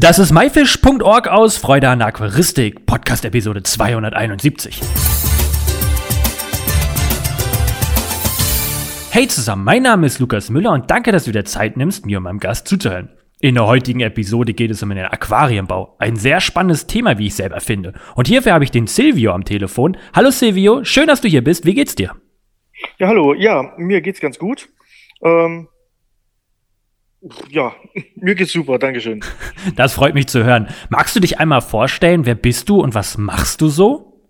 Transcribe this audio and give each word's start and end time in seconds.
Das 0.00 0.20
ist 0.20 0.30
myfish.org 0.30 1.26
aus 1.26 1.56
Freude 1.56 1.88
an 1.88 2.02
Aquaristik, 2.02 2.86
Podcast 2.86 3.24
Episode 3.24 3.64
271. 3.64 4.80
Hey 9.10 9.26
zusammen, 9.26 9.64
mein 9.64 9.82
Name 9.82 10.06
ist 10.06 10.20
Lukas 10.20 10.50
Müller 10.50 10.70
und 10.70 10.88
danke, 10.88 11.10
dass 11.10 11.24
du 11.24 11.32
dir 11.32 11.44
Zeit 11.44 11.76
nimmst, 11.76 12.06
mir 12.06 12.18
und 12.18 12.22
meinem 12.22 12.38
Gast 12.38 12.68
zuzuhören. 12.68 13.08
In 13.40 13.56
der 13.56 13.66
heutigen 13.66 13.98
Episode 13.98 14.54
geht 14.54 14.70
es 14.70 14.84
um 14.84 14.90
den 14.90 15.00
Aquarienbau. 15.00 15.96
Ein 15.98 16.14
sehr 16.14 16.40
spannendes 16.40 16.86
Thema, 16.86 17.18
wie 17.18 17.26
ich 17.26 17.34
selber 17.34 17.58
finde. 17.58 17.94
Und 18.14 18.28
hierfür 18.28 18.52
habe 18.52 18.62
ich 18.62 18.70
den 18.70 18.86
Silvio 18.86 19.32
am 19.32 19.42
Telefon. 19.44 19.96
Hallo 20.14 20.30
Silvio, 20.30 20.84
schön, 20.84 21.08
dass 21.08 21.22
du 21.22 21.26
hier 21.26 21.42
bist. 21.42 21.66
Wie 21.66 21.74
geht's 21.74 21.96
dir? 21.96 22.14
Ja, 22.98 23.08
hallo. 23.08 23.34
Ja, 23.34 23.74
mir 23.78 24.00
geht's 24.00 24.20
ganz 24.20 24.38
gut. 24.38 24.68
Ähm, 25.24 25.66
ja, 27.50 27.74
mir 28.16 28.34
geht's 28.34 28.52
super, 28.52 28.78
Dankeschön. 28.78 29.24
Das 29.76 29.94
freut 29.94 30.14
mich 30.14 30.28
zu 30.28 30.44
hören. 30.44 30.68
Magst 30.88 31.16
du 31.16 31.20
dich 31.20 31.38
einmal 31.38 31.60
vorstellen, 31.60 32.26
wer 32.26 32.34
bist 32.34 32.68
du 32.68 32.80
und 32.80 32.94
was 32.94 33.18
machst 33.18 33.60
du 33.60 33.68
so? 33.68 34.20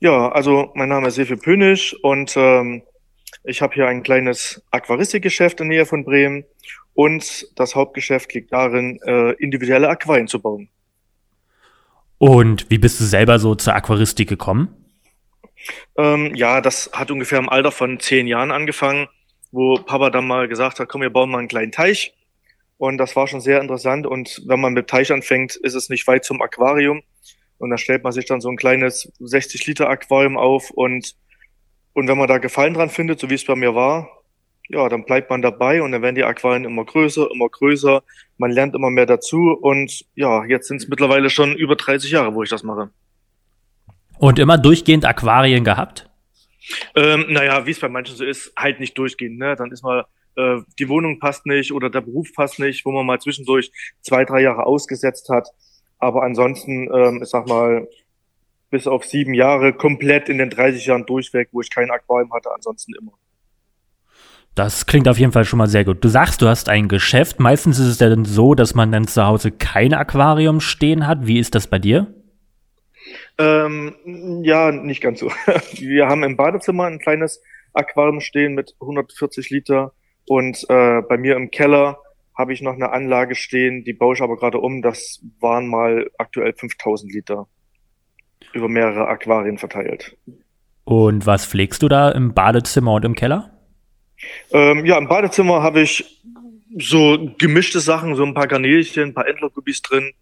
Ja, 0.00 0.32
also 0.32 0.72
mein 0.74 0.88
Name 0.88 1.08
ist 1.08 1.14
Silvio 1.14 1.36
Pönisch 1.36 1.94
und 2.02 2.36
ähm, 2.36 2.82
ich 3.44 3.62
habe 3.62 3.74
hier 3.74 3.86
ein 3.86 4.02
kleines 4.02 4.62
Aquaristikgeschäft 4.70 5.60
in 5.60 5.68
der 5.68 5.78
Nähe 5.78 5.86
von 5.86 6.04
Bremen 6.04 6.44
und 6.94 7.46
das 7.56 7.74
Hauptgeschäft 7.74 8.32
liegt 8.34 8.52
darin, 8.52 8.98
äh, 9.06 9.32
individuelle 9.32 9.88
Aquarien 9.88 10.26
zu 10.26 10.40
bauen. 10.40 10.68
Und 12.18 12.70
wie 12.70 12.78
bist 12.78 13.00
du 13.00 13.04
selber 13.04 13.38
so 13.38 13.54
zur 13.54 13.74
Aquaristik 13.74 14.28
gekommen? 14.28 14.74
Ähm, 15.96 16.34
ja, 16.34 16.60
das 16.60 16.90
hat 16.92 17.10
ungefähr 17.10 17.38
im 17.38 17.48
Alter 17.48 17.72
von 17.72 18.00
zehn 18.00 18.26
Jahren 18.26 18.50
angefangen 18.50 19.08
wo 19.54 19.76
Papa 19.76 20.10
dann 20.10 20.26
mal 20.26 20.48
gesagt 20.48 20.80
hat, 20.80 20.88
komm, 20.88 21.02
wir 21.02 21.10
bauen 21.10 21.30
mal 21.30 21.38
einen 21.38 21.48
kleinen 21.48 21.72
Teich. 21.72 22.12
Und 22.76 22.98
das 22.98 23.14
war 23.14 23.28
schon 23.28 23.40
sehr 23.40 23.60
interessant. 23.60 24.06
Und 24.06 24.42
wenn 24.46 24.60
man 24.60 24.72
mit 24.72 24.88
Teich 24.88 25.12
anfängt, 25.12 25.54
ist 25.54 25.74
es 25.74 25.88
nicht 25.88 26.06
weit 26.08 26.24
zum 26.24 26.42
Aquarium. 26.42 27.02
Und 27.58 27.70
da 27.70 27.78
stellt 27.78 28.02
man 28.02 28.12
sich 28.12 28.26
dann 28.26 28.40
so 28.40 28.48
ein 28.48 28.56
kleines 28.56 29.12
60 29.20 29.64
Liter 29.66 29.88
Aquarium 29.88 30.36
auf. 30.36 30.70
Und, 30.70 31.14
und 31.92 32.08
wenn 32.08 32.18
man 32.18 32.26
da 32.26 32.38
Gefallen 32.38 32.74
dran 32.74 32.90
findet, 32.90 33.20
so 33.20 33.30
wie 33.30 33.34
es 33.34 33.44
bei 33.44 33.54
mir 33.54 33.76
war, 33.76 34.08
ja, 34.68 34.88
dann 34.88 35.04
bleibt 35.04 35.30
man 35.30 35.40
dabei 35.40 35.82
und 35.82 35.92
dann 35.92 36.02
werden 36.02 36.16
die 36.16 36.24
Aquarien 36.24 36.64
immer 36.64 36.84
größer, 36.84 37.28
immer 37.32 37.48
größer. 37.48 38.02
Man 38.38 38.50
lernt 38.50 38.74
immer 38.74 38.90
mehr 38.90 39.06
dazu. 39.06 39.56
Und 39.60 40.04
ja, 40.16 40.44
jetzt 40.44 40.66
sind 40.66 40.78
es 40.78 40.88
mittlerweile 40.88 41.30
schon 41.30 41.54
über 41.54 41.76
30 41.76 42.10
Jahre, 42.10 42.34
wo 42.34 42.42
ich 42.42 42.50
das 42.50 42.64
mache. 42.64 42.90
Und 44.18 44.40
immer 44.40 44.58
durchgehend 44.58 45.04
Aquarien 45.04 45.62
gehabt? 45.62 46.10
Ähm, 46.94 47.26
naja, 47.28 47.66
wie 47.66 47.70
es 47.70 47.80
bei 47.80 47.88
manchen 47.88 48.16
so 48.16 48.24
ist, 48.24 48.52
halt 48.56 48.80
nicht 48.80 48.96
durchgehen. 48.96 49.36
Ne? 49.36 49.56
Dann 49.56 49.70
ist 49.70 49.82
mal, 49.82 50.06
äh, 50.36 50.58
die 50.78 50.88
Wohnung 50.88 51.18
passt 51.18 51.46
nicht 51.46 51.72
oder 51.72 51.90
der 51.90 52.00
Beruf 52.00 52.32
passt 52.32 52.58
nicht, 52.58 52.84
wo 52.84 52.92
man 52.92 53.06
mal 53.06 53.20
zwischendurch 53.20 53.70
zwei, 54.00 54.24
drei 54.24 54.42
Jahre 54.42 54.66
ausgesetzt 54.66 55.28
hat. 55.28 55.48
Aber 55.98 56.22
ansonsten, 56.22 56.88
ähm, 56.92 57.20
ich 57.22 57.28
sag 57.28 57.46
mal, 57.48 57.88
bis 58.70 58.86
auf 58.86 59.04
sieben 59.04 59.34
Jahre 59.34 59.72
komplett 59.72 60.28
in 60.28 60.38
den 60.38 60.50
30 60.50 60.86
Jahren 60.86 61.06
durchweg, 61.06 61.48
wo 61.52 61.60
ich 61.60 61.70
kein 61.70 61.90
Aquarium 61.90 62.32
hatte, 62.32 62.50
ansonsten 62.52 62.92
immer. 62.94 63.12
Das 64.54 64.86
klingt 64.86 65.08
auf 65.08 65.18
jeden 65.18 65.32
Fall 65.32 65.44
schon 65.44 65.58
mal 65.58 65.68
sehr 65.68 65.84
gut. 65.84 66.04
Du 66.04 66.08
sagst, 66.08 66.40
du 66.40 66.48
hast 66.48 66.68
ein 66.68 66.88
Geschäft. 66.88 67.40
Meistens 67.40 67.78
ist 67.78 67.86
es 67.86 67.98
ja 67.98 68.08
dann 68.08 68.24
so, 68.24 68.54
dass 68.54 68.74
man 68.74 68.92
dann 68.92 69.06
zu 69.08 69.24
Hause 69.24 69.50
kein 69.50 69.92
Aquarium 69.94 70.60
stehen 70.60 71.06
hat. 71.06 71.26
Wie 71.26 71.38
ist 71.38 71.54
das 71.54 71.66
bei 71.66 71.78
dir? 71.78 72.14
Ähm, 73.38 73.94
ja, 74.42 74.70
nicht 74.70 75.00
ganz 75.00 75.20
so. 75.20 75.30
Wir 75.78 76.06
haben 76.06 76.22
im 76.22 76.36
Badezimmer 76.36 76.84
ein 76.84 76.98
kleines 76.98 77.42
Aquarium 77.72 78.20
stehen 78.20 78.54
mit 78.54 78.74
140 78.80 79.50
Liter 79.50 79.92
und 80.26 80.64
äh, 80.68 81.02
bei 81.02 81.16
mir 81.16 81.36
im 81.36 81.50
Keller 81.50 81.98
habe 82.36 82.52
ich 82.52 82.62
noch 82.62 82.74
eine 82.74 82.90
Anlage 82.90 83.34
stehen, 83.34 83.84
die 83.84 83.92
baue 83.92 84.14
ich 84.14 84.22
aber 84.22 84.36
gerade 84.36 84.58
um. 84.58 84.82
Das 84.82 85.20
waren 85.40 85.68
mal 85.68 86.10
aktuell 86.18 86.52
5000 86.52 87.12
Liter 87.12 87.46
über 88.52 88.68
mehrere 88.68 89.08
Aquarien 89.08 89.58
verteilt. 89.58 90.16
Und 90.84 91.26
was 91.26 91.46
pflegst 91.46 91.82
du 91.82 91.88
da 91.88 92.10
im 92.10 92.34
Badezimmer 92.34 92.94
und 92.94 93.04
im 93.04 93.14
Keller? 93.14 93.50
Ähm, 94.52 94.84
ja, 94.84 94.98
im 94.98 95.08
Badezimmer 95.08 95.62
habe 95.62 95.80
ich 95.80 96.22
so 96.78 97.32
gemischte 97.38 97.80
Sachen, 97.80 98.16
so 98.16 98.24
ein 98.24 98.34
paar 98.34 98.48
Garnelchen, 98.48 99.10
ein 99.10 99.14
paar 99.14 99.26
Entlergubis 99.28 99.82
drin, 99.82 100.12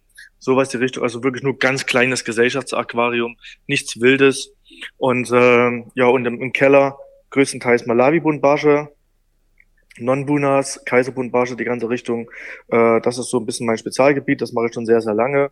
sowas 0.43 0.69
die 0.69 0.77
Richtung, 0.77 1.03
also 1.03 1.23
wirklich 1.23 1.41
nur 1.41 1.57
ganz 1.57 1.85
kleines 1.85 2.25
Gesellschaftsaquarium, 2.25 3.37
nichts 3.65 4.01
Wildes. 4.01 4.51
Und 4.97 5.31
äh, 5.31 5.83
ja, 5.95 6.07
und 6.07 6.25
im, 6.25 6.41
im 6.41 6.51
Keller 6.51 6.97
größtenteils 7.29 7.85
Malawi-Buntbarsche, 7.85 8.89
Non-Bunas, 9.99 10.83
Kaiserbuntbarsche, 10.85 11.55
die 11.55 11.63
ganze 11.63 11.89
Richtung. 11.89 12.29
Äh, 12.67 12.99
das 13.01 13.17
ist 13.17 13.29
so 13.29 13.39
ein 13.39 13.45
bisschen 13.45 13.67
mein 13.67 13.77
Spezialgebiet, 13.77 14.41
das 14.41 14.51
mache 14.51 14.67
ich 14.67 14.73
schon 14.73 14.85
sehr, 14.85 15.01
sehr 15.01 15.13
lange. 15.13 15.49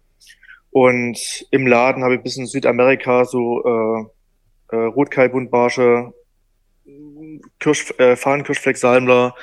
Und 0.71 1.45
im 1.51 1.67
Laden 1.67 2.03
habe 2.03 2.15
ich 2.15 2.19
ein 2.19 2.23
bisschen 2.23 2.47
Südamerika, 2.47 3.23
so 3.23 3.63
äh, 3.63 4.75
äh, 4.75 4.85
Rotkai-Buntbarsche, 4.87 6.13
Kirsch, 7.59 7.93
äh, 7.97 8.17
Fahnenkirschfleck-Salmler, 8.17 9.35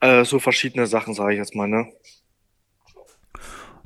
äh, 0.00 0.24
so 0.24 0.38
verschiedene 0.38 0.86
Sachen, 0.86 1.14
sage 1.14 1.32
ich 1.32 1.38
jetzt 1.38 1.54
mal, 1.54 1.68
ne? 1.68 1.90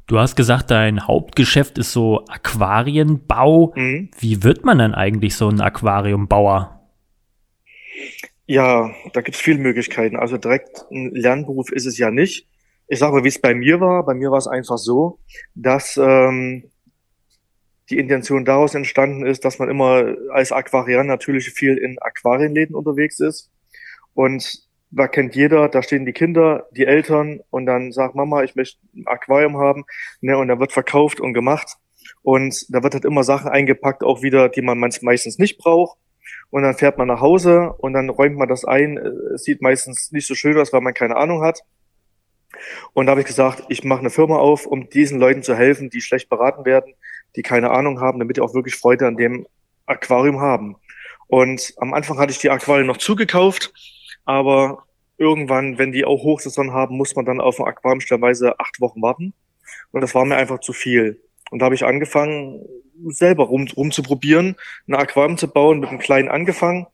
Du 0.08 0.18
hast 0.18 0.36
gesagt, 0.36 0.70
dein 0.70 1.06
Hauptgeschäft 1.06 1.76
ist 1.76 1.92
so 1.92 2.24
Aquarienbau. 2.28 3.74
Mhm. 3.76 4.10
Wie 4.18 4.42
wird 4.42 4.64
man 4.64 4.78
denn 4.78 4.94
eigentlich 4.94 5.36
so 5.36 5.50
ein 5.50 5.60
Aquariumbauer? 5.60 6.80
Ja, 8.46 8.90
da 9.12 9.20
gibt 9.20 9.36
es 9.36 9.42
viele 9.42 9.58
Möglichkeiten. 9.58 10.16
Also 10.16 10.38
direkt 10.38 10.86
ein 10.90 11.10
Lernberuf 11.14 11.70
ist 11.70 11.84
es 11.84 11.98
ja 11.98 12.10
nicht. 12.10 12.48
Ich 12.86 12.98
sage 12.98 13.16
mal, 13.16 13.24
wie 13.24 13.28
es 13.28 13.38
bei 13.38 13.54
mir 13.54 13.80
war. 13.82 14.02
Bei 14.06 14.14
mir 14.14 14.30
war 14.30 14.38
es 14.38 14.46
einfach 14.46 14.78
so, 14.78 15.18
dass 15.54 15.98
ähm, 15.98 16.70
die 17.90 17.98
Intention 17.98 18.46
daraus 18.46 18.74
entstanden 18.74 19.26
ist, 19.26 19.44
dass 19.44 19.58
man 19.58 19.68
immer 19.68 20.14
als 20.32 20.52
Aquarian 20.52 21.06
natürlich 21.06 21.50
viel 21.50 21.76
in 21.76 21.98
Aquarienläden 22.00 22.74
unterwegs 22.74 23.20
ist. 23.20 23.50
Und 24.14 24.67
da 24.90 25.08
kennt 25.08 25.34
jeder, 25.34 25.68
da 25.68 25.82
stehen 25.82 26.06
die 26.06 26.12
Kinder, 26.12 26.66
die 26.70 26.86
Eltern 26.86 27.40
und 27.50 27.66
dann 27.66 27.92
sagt 27.92 28.14
Mama, 28.14 28.42
ich 28.42 28.54
möchte 28.54 28.78
ein 28.94 29.06
Aquarium 29.06 29.58
haben, 29.58 29.84
ne, 30.20 30.38
und 30.38 30.48
da 30.48 30.58
wird 30.58 30.72
verkauft 30.72 31.20
und 31.20 31.34
gemacht 31.34 31.76
und 32.22 32.64
da 32.74 32.82
wird 32.82 32.94
halt 32.94 33.04
immer 33.04 33.24
Sachen 33.24 33.50
eingepackt, 33.50 34.02
auch 34.02 34.22
wieder, 34.22 34.48
die 34.48 34.62
man 34.62 34.78
meistens 34.78 35.38
nicht 35.38 35.58
braucht 35.58 35.98
und 36.50 36.62
dann 36.62 36.74
fährt 36.74 36.98
man 36.98 37.08
nach 37.08 37.20
Hause 37.20 37.74
und 37.78 37.92
dann 37.92 38.08
räumt 38.08 38.36
man 38.36 38.48
das 38.48 38.64
ein. 38.64 38.96
Es 39.34 39.44
sieht 39.44 39.60
meistens 39.60 40.12
nicht 40.12 40.26
so 40.26 40.34
schön 40.34 40.58
aus, 40.58 40.72
weil 40.72 40.80
man 40.80 40.94
keine 40.94 41.16
Ahnung 41.16 41.42
hat. 41.42 41.62
Und 42.94 43.06
da 43.06 43.10
habe 43.10 43.20
ich 43.20 43.26
gesagt, 43.26 43.64
ich 43.68 43.84
mache 43.84 44.00
eine 44.00 44.10
Firma 44.10 44.36
auf, 44.36 44.66
um 44.66 44.88
diesen 44.88 45.20
Leuten 45.20 45.42
zu 45.42 45.54
helfen, 45.54 45.90
die 45.90 46.00
schlecht 46.00 46.28
beraten 46.28 46.64
werden, 46.64 46.94
die 47.36 47.42
keine 47.42 47.70
Ahnung 47.70 48.00
haben, 48.00 48.18
damit 48.18 48.36
die 48.36 48.40
auch 48.40 48.54
wirklich 48.54 48.76
Freude 48.76 49.06
an 49.06 49.16
dem 49.16 49.46
Aquarium 49.86 50.40
haben. 50.40 50.76
Und 51.26 51.74
am 51.76 51.92
Anfang 51.92 52.18
hatte 52.18 52.32
ich 52.32 52.38
die 52.38 52.50
Aquarien 52.50 52.86
noch 52.86 52.96
zugekauft 52.96 53.72
aber 54.28 54.84
irgendwann, 55.16 55.78
wenn 55.78 55.90
die 55.90 56.04
auch 56.04 56.22
Hochsaison 56.22 56.74
haben, 56.74 56.98
muss 56.98 57.16
man 57.16 57.24
dann 57.24 57.40
auf 57.40 57.58
ein 57.58 57.66
Aquarium 57.66 58.02
stellweise 58.02 58.60
acht 58.60 58.78
Wochen 58.78 59.00
warten. 59.00 59.32
Und 59.90 60.02
das 60.02 60.14
war 60.14 60.26
mir 60.26 60.36
einfach 60.36 60.60
zu 60.60 60.74
viel. 60.74 61.18
Und 61.50 61.60
da 61.60 61.64
habe 61.64 61.74
ich 61.74 61.86
angefangen, 61.86 62.60
selber 63.06 63.44
rum, 63.44 63.66
rumzuprobieren, 63.74 64.56
ein 64.86 64.94
Aquarium 64.94 65.38
zu 65.38 65.48
bauen, 65.48 65.80
mit 65.80 65.88
einem 65.88 65.98
kleinen 65.98 66.28
angefangen. 66.28 66.86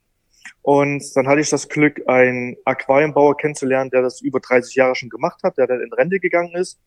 Und 0.63 1.05
dann 1.17 1.27
hatte 1.27 1.41
ich 1.41 1.51
das 1.51 1.69
Glück, 1.69 2.03
einen 2.07 2.57
Aquariumbauer 2.65 3.37
kennenzulernen, 3.37 3.91
der 3.91 4.03
das 4.03 4.21
über 4.21 4.39
30 4.39 4.77
Jahre 4.77 4.95
schon 4.95 5.09
gemacht 5.09 5.43
hat, 5.43 5.59
der 5.59 5.67
dann 5.67 5.81
in 5.81 5.93
Rente 5.93 6.21
gegangen 6.21 6.55
ist. 6.55 6.79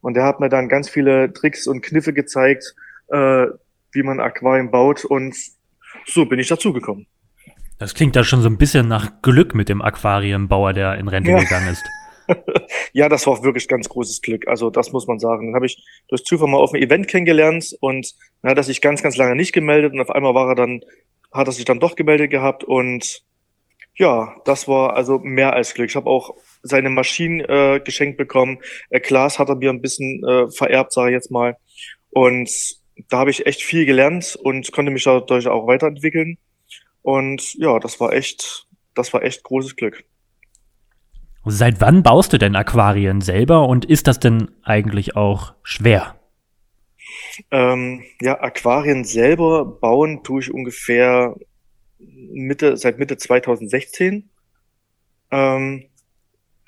Und 0.00 0.14
der 0.14 0.22
hat 0.22 0.38
mir 0.38 0.48
dann 0.48 0.68
ganz 0.68 0.88
viele 0.88 1.32
Tricks 1.32 1.66
und 1.66 1.82
Kniffe 1.82 2.12
gezeigt, 2.12 2.76
äh, 3.08 3.46
wie 3.90 4.04
man 4.04 4.20
Aquarium 4.20 4.70
baut. 4.70 5.04
Und 5.04 5.34
so 6.06 6.24
bin 6.24 6.38
ich 6.38 6.46
dazugekommen. 6.46 7.08
Das 7.78 7.94
klingt 7.94 8.16
da 8.16 8.24
schon 8.24 8.42
so 8.42 8.48
ein 8.48 8.58
bisschen 8.58 8.88
nach 8.88 9.22
Glück 9.22 9.54
mit 9.54 9.68
dem 9.68 9.82
Aquarienbauer, 9.82 10.72
der 10.72 10.98
in 10.98 11.08
Rente 11.08 11.30
ja. 11.30 11.38
gegangen 11.38 11.68
ist. 11.68 11.84
ja, 12.92 13.08
das 13.08 13.26
war 13.26 13.42
wirklich 13.42 13.68
ganz 13.68 13.88
großes 13.88 14.20
Glück. 14.20 14.48
Also 14.48 14.68
das 14.70 14.92
muss 14.92 15.06
man 15.06 15.18
sagen. 15.18 15.46
Dann 15.46 15.54
habe 15.54 15.66
ich 15.66 15.84
durch 16.08 16.24
Zufall 16.24 16.48
mal 16.48 16.58
auf 16.58 16.74
einem 16.74 16.82
Event 16.82 17.08
kennengelernt 17.08 17.76
und 17.80 18.14
dann 18.42 18.50
hat 18.50 18.58
er 18.58 18.64
sich 18.64 18.80
ganz, 18.80 19.02
ganz 19.02 19.16
lange 19.16 19.36
nicht 19.36 19.52
gemeldet 19.52 19.92
und 19.92 20.00
auf 20.00 20.10
einmal 20.10 20.34
war 20.34 20.48
er 20.48 20.54
dann, 20.54 20.82
hat 21.32 21.46
er 21.46 21.52
sich 21.52 21.64
dann 21.64 21.80
doch 21.80 21.94
gemeldet 21.94 22.30
gehabt 22.30 22.64
und 22.64 23.22
ja, 23.94 24.36
das 24.44 24.68
war 24.68 24.94
also 24.94 25.18
mehr 25.18 25.54
als 25.54 25.74
Glück. 25.74 25.90
Ich 25.90 25.96
habe 25.96 26.08
auch 26.08 26.34
seine 26.62 26.88
Maschinen 26.88 27.40
äh, 27.40 27.80
geschenkt 27.84 28.16
bekommen. 28.16 28.58
Äh, 28.90 29.00
Glas 29.00 29.38
hat 29.38 29.48
er 29.48 29.56
mir 29.56 29.70
ein 29.70 29.82
bisschen 29.82 30.22
äh, 30.24 30.48
vererbt, 30.50 30.92
sage 30.92 31.10
ich 31.10 31.14
jetzt 31.14 31.32
mal. 31.32 31.56
Und 32.10 32.50
da 33.08 33.18
habe 33.18 33.30
ich 33.30 33.46
echt 33.46 33.62
viel 33.62 33.86
gelernt 33.86 34.36
und 34.40 34.70
konnte 34.70 34.92
mich 34.92 35.04
dadurch 35.04 35.48
auch 35.48 35.66
weiterentwickeln. 35.66 36.38
Und 37.02 37.54
ja, 37.54 37.78
das 37.78 38.00
war 38.00 38.12
echt, 38.12 38.66
das 38.94 39.12
war 39.12 39.22
echt 39.22 39.42
großes 39.44 39.76
Glück. 39.76 40.04
Seit 41.44 41.80
wann 41.80 42.02
baust 42.02 42.32
du 42.32 42.38
denn 42.38 42.56
Aquarien 42.56 43.20
selber 43.20 43.68
und 43.68 43.84
ist 43.84 44.06
das 44.06 44.20
denn 44.20 44.50
eigentlich 44.62 45.16
auch 45.16 45.54
schwer? 45.62 46.16
Ähm, 47.50 48.04
ja, 48.20 48.40
Aquarien 48.40 49.04
selber 49.04 49.64
bauen 49.64 50.22
tue 50.24 50.40
ich 50.42 50.52
ungefähr 50.52 51.36
Mitte, 51.98 52.76
seit 52.76 52.98
Mitte 52.98 53.16
2016. 53.16 54.28
Ähm, 55.30 55.84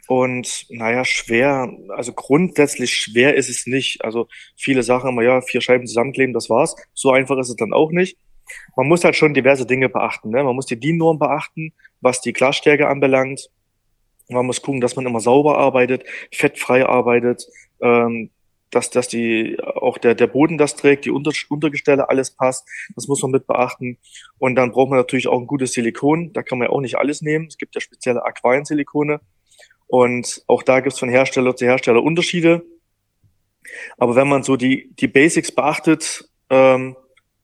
Und 0.06 0.66
naja, 0.70 1.04
schwer, 1.04 1.72
also 1.96 2.12
grundsätzlich 2.12 2.92
schwer 2.94 3.36
ist 3.36 3.48
es 3.48 3.66
nicht. 3.66 4.04
Also 4.04 4.26
viele 4.56 4.82
sagen 4.82 5.08
immer, 5.08 5.22
ja, 5.22 5.40
vier 5.40 5.60
Scheiben 5.60 5.86
zusammenkleben, 5.86 6.34
das 6.34 6.50
war's. 6.50 6.74
So 6.94 7.12
einfach 7.12 7.38
ist 7.38 7.50
es 7.50 7.56
dann 7.56 7.72
auch 7.72 7.92
nicht. 7.92 8.18
Man 8.76 8.88
muss 8.88 9.04
halt 9.04 9.16
schon 9.16 9.34
diverse 9.34 9.66
Dinge 9.66 9.88
beachten. 9.88 10.30
Ne? 10.30 10.42
Man 10.42 10.54
muss 10.54 10.66
die 10.66 10.78
DIN-Norm 10.78 11.18
beachten, 11.18 11.72
was 12.00 12.20
die 12.20 12.32
Glasstärke 12.32 12.88
anbelangt. 12.88 13.50
Man 14.28 14.46
muss 14.46 14.62
gucken, 14.62 14.80
dass 14.80 14.96
man 14.96 15.06
immer 15.06 15.20
sauber 15.20 15.58
arbeitet, 15.58 16.04
fettfrei 16.32 16.86
arbeitet, 16.86 17.46
ähm, 17.80 18.30
dass, 18.70 18.90
dass 18.90 19.08
die, 19.08 19.58
auch 19.60 19.98
der, 19.98 20.14
der 20.14 20.28
Boden 20.28 20.56
das 20.56 20.76
trägt, 20.76 21.04
die 21.04 21.10
Unter 21.10 21.32
Untergestelle, 21.48 22.08
alles 22.08 22.30
passt. 22.30 22.68
Das 22.94 23.08
muss 23.08 23.22
man 23.22 23.32
mit 23.32 23.46
beachten. 23.46 23.98
Und 24.38 24.54
dann 24.54 24.70
braucht 24.70 24.90
man 24.90 24.98
natürlich 24.98 25.26
auch 25.26 25.40
ein 25.40 25.48
gutes 25.48 25.72
Silikon. 25.72 26.32
Da 26.32 26.42
kann 26.42 26.58
man 26.58 26.68
ja 26.68 26.72
auch 26.72 26.80
nicht 26.80 26.96
alles 26.96 27.22
nehmen. 27.22 27.46
Es 27.48 27.58
gibt 27.58 27.74
ja 27.74 27.80
spezielle 27.80 28.24
Aquariensilikone. 28.24 29.20
Und 29.88 30.44
auch 30.46 30.62
da 30.62 30.78
gibt 30.78 30.92
es 30.92 31.00
von 31.00 31.08
Hersteller 31.08 31.56
zu 31.56 31.66
Hersteller 31.66 32.02
Unterschiede. 32.02 32.62
Aber 33.98 34.14
wenn 34.14 34.28
man 34.28 34.44
so 34.44 34.56
die, 34.56 34.94
die 34.94 35.08
Basics 35.08 35.52
beachtet, 35.52 36.30
ähm, 36.48 36.96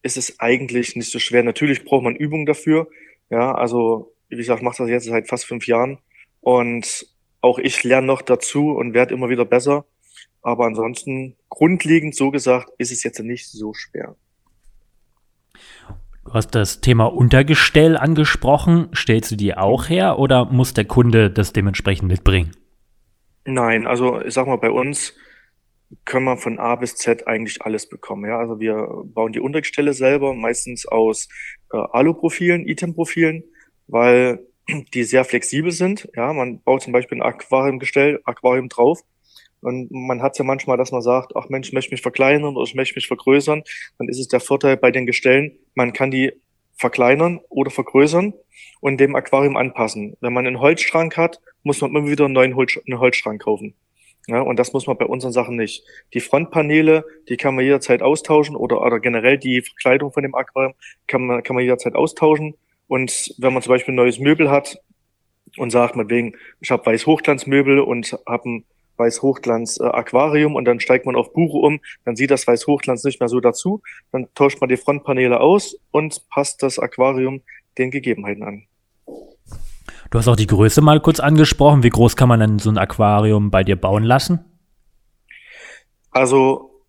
ist 0.07 0.17
es 0.17 0.41
eigentlich 0.41 0.97
nicht 0.97 1.11
so 1.11 1.19
schwer. 1.19 1.43
Natürlich 1.43 1.85
braucht 1.85 2.05
man 2.05 2.17
Übung 2.17 2.47
dafür. 2.47 2.89
Ja, 3.29 3.55
also 3.55 4.15
wie 4.29 4.37
gesagt, 4.37 4.63
mache 4.63 4.79
das 4.79 4.89
jetzt 4.89 5.05
seit 5.05 5.29
fast 5.29 5.45
fünf 5.45 5.67
Jahren. 5.67 5.99
Und 6.41 7.07
auch 7.41 7.59
ich 7.59 7.83
lerne 7.85 8.07
noch 8.07 8.23
dazu 8.23 8.71
und 8.71 8.95
werde 8.95 9.15
immer 9.15 9.29
wieder 9.29 9.45
besser. 9.45 9.85
Aber 10.43 10.65
ansonsten, 10.65 11.37
grundlegend 11.49 12.15
so 12.15 12.31
gesagt, 12.31 12.71
ist 12.79 12.93
es 12.93 13.03
jetzt 13.03 13.19
nicht 13.19 13.49
so 13.49 13.75
schwer. 13.75 14.15
Du 16.25 16.33
hast 16.33 16.55
das 16.55 16.81
Thema 16.81 17.07
Untergestell 17.07 17.97
angesprochen. 17.97 18.89
Stellst 18.95 19.33
du 19.33 19.37
die 19.37 19.57
auch 19.57 19.89
her 19.89 20.19
oder 20.19 20.45
muss 20.45 20.73
der 20.73 20.85
Kunde 20.85 21.31
das 21.31 21.53
dementsprechend 21.53 22.09
mitbringen? 22.09 22.53
Nein, 23.45 23.87
also 23.87 24.21
ich 24.21 24.35
sag 24.35 24.47
mal, 24.47 24.57
bei 24.57 24.71
uns 24.71 25.15
können 26.05 26.25
wir 26.25 26.37
von 26.37 26.59
A 26.59 26.75
bis 26.77 26.97
Z 26.97 27.27
eigentlich 27.27 27.63
alles 27.63 27.89
bekommen. 27.89 28.29
Ja, 28.29 28.39
also 28.39 28.59
wir 28.59 28.89
bauen 29.05 29.33
die 29.33 29.41
Untergestelle 29.41 29.93
selber, 29.93 30.35
meistens 30.35 30.87
aus 30.87 31.29
äh, 31.73 31.77
Alu-Profilen, 31.77 32.67
Item-Profilen, 32.67 33.45
weil 33.87 34.47
die 34.95 35.05
sehr 35.05 35.25
flexibel 35.25 35.71
sind. 35.71 36.09
Ja, 36.17 36.33
man 36.33 36.61
baut 36.63 36.83
zum 36.83 36.93
Beispiel 36.93 37.19
ein 37.19 37.23
Aquariumgestell, 37.23 38.21
Aquarium 38.25 38.69
drauf 38.69 39.03
und 39.61 39.91
man 39.91 40.23
hat 40.23 40.39
ja 40.39 40.45
manchmal, 40.45 40.77
dass 40.77 40.93
man 40.93 41.03
sagt, 41.03 41.33
ach 41.35 41.49
Mensch, 41.49 41.69
ich 41.69 41.75
möchte 41.75 41.93
mich 41.93 42.03
verkleinern 42.03 42.57
oder 42.57 42.65
ich 42.65 42.75
möchte 42.75 42.95
mich 42.95 43.09
vergrößern. 43.09 43.63
Dann 43.99 44.09
ist 44.09 44.21
es 44.21 44.29
der 44.29 44.41
Vorteil 44.41 44.77
bei 44.77 44.91
den 44.91 45.07
Gestellen, 45.07 45.59
man 45.75 45.93
kann 45.93 46.11
die 46.11 46.33
verkleinern 46.77 47.41
oder 47.49 47.71
vergrößern 47.71 48.35
und 48.81 49.01
dem 49.01 49.17
Aquarium 49.17 49.57
anpassen. 49.57 50.17
Wenn 50.21 50.33
man 50.33 50.47
einen 50.47 50.61
Holzschrank 50.61 51.17
hat, 51.17 51.41
muss 51.63 51.81
man 51.81 51.91
immer 51.91 52.07
wieder 52.07 52.27
einen 52.27 52.35
neuen 52.35 52.55
Holz, 52.55 52.79
einen 52.87 53.01
Holzschrank 53.01 53.43
kaufen. 53.43 53.75
Ja, 54.29 54.41
und 54.41 54.59
das 54.59 54.73
muss 54.73 54.87
man 54.87 54.99
bei 54.99 55.07
unseren 55.07 55.33
Sachen 55.33 55.57
nicht. 55.57 55.85
Die 56.13 56.21
Frontpaneele, 56.21 57.05
die 57.29 57.37
kann 57.37 57.55
man 57.55 57.65
jederzeit 57.65 58.03
austauschen 58.03 58.57
oder, 58.57 58.83
oder 58.85 58.99
generell 58.99 59.39
die 59.39 59.63
Verkleidung 59.63 60.13
von 60.13 60.23
dem 60.23 60.35
Aquarium 60.35 60.75
kann 61.07 61.27
man, 61.27 61.43
kann 61.43 61.55
man 61.55 61.63
jederzeit 61.63 61.95
austauschen. 61.95 62.55
Und 62.89 63.35
wenn 63.39 63.53
man 63.53 63.63
zum 63.63 63.71
Beispiel 63.71 63.93
ein 63.93 63.97
neues 63.97 64.19
Möbel 64.19 64.51
hat 64.51 64.81
und 65.57 65.71
sagt, 65.71 65.95
man 65.95 66.11
wegen, 66.11 66.35
ich 66.61 66.71
habe 66.71 66.85
weiß 66.87 67.07
Hochglanzmöbel 67.07 67.79
und 67.81 68.19
habe 68.27 68.51
ein 68.51 68.65
Weiß-Hochglanz 68.97 69.79
äh, 69.81 69.85
Aquarium 69.85 70.55
und 70.55 70.65
dann 70.65 70.81
steigt 70.81 71.07
man 71.07 71.17
auf 71.17 71.33
Buche 71.33 71.59
um, 71.59 71.81
dann 72.05 72.17
sieht 72.17 72.31
das 72.31 72.47
Weiß-Hochglanz 72.47 73.05
nicht 73.05 73.21
mehr 73.21 73.29
so 73.29 73.41
dazu, 73.41 73.83
dann 74.13 74.29
tauscht 74.35 74.61
man 74.61 74.69
die 74.69 74.77
Frontpaneele 74.77 75.41
aus 75.41 75.79
und 75.91 76.29
passt 76.29 76.63
das 76.63 76.79
Aquarium 76.79 77.43
den 77.79 77.91
Gegebenheiten 77.91 78.43
an. 78.43 78.63
Du 80.11 80.19
hast 80.19 80.29
auch 80.29 80.37
die 80.37 80.47
Größe 80.47 80.81
mal 80.81 81.01
kurz 81.01 81.21
angesprochen. 81.21 81.83
Wie 81.83 81.91
groß 81.91 82.17
kann 82.17 82.29
man 82.29 82.41
denn 82.41 82.59
so 82.59 82.71
ein 82.71 82.79
Aquarium 82.79 83.51
bei 83.51 83.65
dir 83.65 83.77
bauen 83.77 84.05
lassen? 84.05 84.45
Also, 86.11 86.83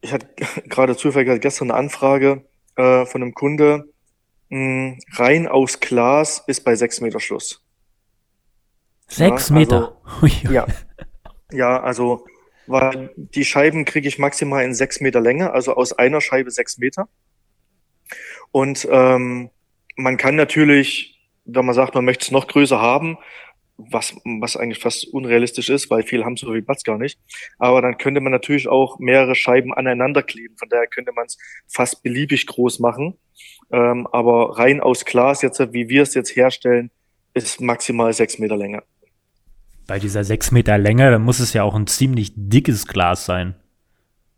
ich 0.00 0.12
hatte 0.12 0.26
gerade 0.68 0.96
zufällig 0.96 1.40
gestern 1.40 1.70
eine 1.70 1.78
Anfrage 1.78 2.44
äh, 2.76 3.04
von 3.06 3.22
einem 3.22 3.34
Kunde. 3.34 3.88
Mh, 4.48 4.58
hm, 4.58 4.98
rein 5.12 5.48
aus 5.48 5.80
Glas 5.80 6.42
ist 6.46 6.64
bei 6.64 6.74
sechs 6.74 7.00
Meter 7.00 7.20
Schluss. 7.20 7.62
Sechs 9.08 9.50
ja, 9.50 9.54
Meter? 9.54 9.96
Also, 10.20 10.26
ja, 10.52 10.66
Ja, 11.52 11.82
also, 11.82 12.24
weil 12.66 13.10
die 13.16 13.44
Scheiben 13.44 13.84
kriege 13.84 14.08
ich 14.08 14.18
maximal 14.18 14.64
in 14.64 14.74
sechs 14.74 15.00
Meter 15.00 15.20
Länge, 15.20 15.52
also 15.52 15.74
aus 15.74 15.92
einer 15.92 16.20
Scheibe 16.20 16.50
sechs 16.50 16.78
Meter. 16.78 17.08
Und 18.50 18.86
ähm, 18.90 19.50
man 19.96 20.16
kann 20.16 20.36
natürlich, 20.36 21.11
wenn 21.44 21.64
man 21.64 21.74
sagt, 21.74 21.94
man 21.94 22.04
möchte 22.04 22.24
es 22.24 22.30
noch 22.30 22.46
größer 22.46 22.80
haben, 22.80 23.18
was, 23.76 24.14
was 24.24 24.56
eigentlich 24.56 24.78
fast 24.78 25.06
unrealistisch 25.08 25.68
ist, 25.68 25.90
weil 25.90 26.02
viele 26.02 26.24
haben 26.24 26.36
so 26.36 26.52
viel 26.52 26.62
Platz 26.62 26.84
gar 26.84 26.98
nicht. 26.98 27.18
Aber 27.58 27.82
dann 27.82 27.98
könnte 27.98 28.20
man 28.20 28.30
natürlich 28.30 28.68
auch 28.68 28.98
mehrere 28.98 29.34
Scheiben 29.34 29.74
aneinander 29.74 30.22
kleben. 30.22 30.56
Von 30.56 30.68
daher 30.68 30.86
könnte 30.86 31.12
man 31.12 31.26
es 31.26 31.38
fast 31.66 32.02
beliebig 32.02 32.46
groß 32.46 32.78
machen. 32.78 33.14
Ähm, 33.72 34.06
aber 34.12 34.58
rein 34.58 34.80
aus 34.80 35.04
Glas, 35.04 35.42
jetzt 35.42 35.58
wie 35.72 35.88
wir 35.88 36.02
es 36.02 36.14
jetzt 36.14 36.36
herstellen, 36.36 36.90
ist 37.34 37.60
maximal 37.60 38.12
sechs 38.12 38.38
Meter 38.38 38.56
Länge 38.56 38.82
bei 39.86 39.98
dieser 39.98 40.24
sechs 40.24 40.50
Meter 40.50 40.78
Länge, 40.78 41.10
dann 41.10 41.22
muss 41.22 41.38
es 41.38 41.52
ja 41.52 41.62
auch 41.62 41.74
ein 41.74 41.86
ziemlich 41.86 42.32
dickes 42.34 42.86
Glas 42.86 43.26
sein. 43.26 43.54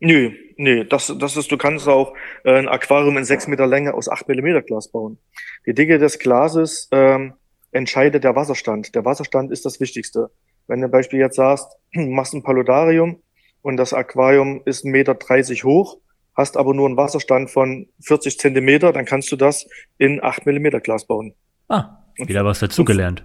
Nö, 0.01 0.33
nö, 0.57 0.85
das, 0.85 1.13
das 1.19 1.37
ist, 1.37 1.51
du 1.51 1.57
kannst 1.57 1.89
auch 1.89 2.15
äh, 2.45 2.57
ein 2.59 2.69
Aquarium 2.69 3.17
in 3.17 3.25
sechs 3.25 3.47
Meter 3.47 3.67
Länge 3.67 3.95
aus 3.95 4.09
acht 4.09 4.29
Millimeter 4.29 4.63
Glas 4.63 4.89
bauen. 4.89 5.19
Die 5.67 5.75
Dicke 5.75 5.99
des 5.99 6.19
Glases 6.19 6.89
ähm, 6.93 7.35
entscheidet 7.73 8.25
der 8.25 8.37
Wasserstand. 8.37 8.95
Der 8.95 9.05
Wasserstand 9.05 9.51
ist 9.53 9.65
das 9.65 9.81
Wichtigste. 9.81 10.31
Wenn 10.67 10.81
du 10.81 10.87
zum 10.87 10.93
Beispiel 10.93 11.19
jetzt 11.19 11.37
sagst, 11.37 11.69
machst 11.93 12.35
ein 12.35 12.43
Paludarium 12.43 13.23
und 13.63 13.77
das 13.77 13.93
Aquarium 13.93 14.63
ist 14.65 14.85
1,30 14.85 14.91
Meter 14.91 15.15
dreißig 15.15 15.65
hoch, 15.65 15.99
hast 16.35 16.57
aber 16.57 16.75
nur 16.75 16.87
einen 16.87 16.97
Wasserstand 16.97 17.51
von 17.51 17.89
40 18.03 18.39
Zentimeter, 18.39 18.93
dann 18.93 19.05
kannst 19.05 19.31
du 19.31 19.37
das 19.37 19.67
in 19.99 20.23
8 20.23 20.47
Millimeter 20.47 20.81
Glas 20.81 21.07
bauen. 21.07 21.35
Ah, 21.69 21.99
wieder 22.17 22.45
was 22.45 22.61
dazugelernt. 22.61 23.25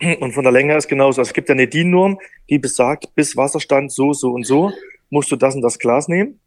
Und 0.20 0.32
von 0.32 0.44
der 0.44 0.52
Länge 0.52 0.76
ist 0.76 0.88
genauso. 0.88 1.22
Es 1.22 1.32
gibt 1.32 1.48
ja 1.48 1.54
eine 1.54 1.66
DIN-Norm, 1.66 2.18
die 2.48 2.58
besagt, 2.58 3.14
bis 3.14 3.36
Wasserstand 3.36 3.90
so, 3.92 4.12
so 4.12 4.30
und 4.30 4.44
so 4.46 4.72
musst 5.10 5.32
du 5.32 5.36
das 5.36 5.54
und 5.54 5.62
das 5.62 5.78
Glas 5.78 6.08
nehmen. 6.08 6.40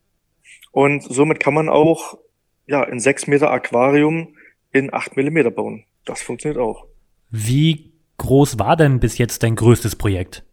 Und 0.72 1.04
somit 1.04 1.40
kann 1.40 1.54
man 1.54 1.70
auch 1.70 2.18
ja, 2.66 2.84
in 2.84 3.00
sechs 3.00 3.28
Meter 3.28 3.52
Aquarium 3.52 4.36
in 4.72 4.94
acht 4.94 5.18
Millimeter 5.18 5.52
bauen. 5.52 5.86
Das 6.06 6.22
funktioniert 6.22 6.60
auch. 6.60 6.88
Wie 7.30 7.92
groß 8.18 8.60
war 8.60 8.76
denn 8.76 9.00
bis 9.00 9.18
jetzt 9.18 9.44
dein 9.44 9.56
größtes 9.56 9.96
Projekt? 9.96 10.44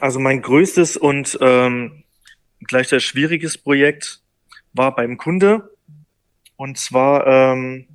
Also 0.00 0.18
mein 0.18 0.42
größtes 0.42 0.96
und 0.96 1.38
ähm, 1.40 2.04
gleichzeitig 2.60 3.06
schwieriges 3.06 3.58
Projekt 3.58 4.22
war 4.72 4.94
beim 4.94 5.18
Kunde. 5.18 5.70
Und 6.56 6.78
zwar 6.78 7.26
ähm, 7.26 7.86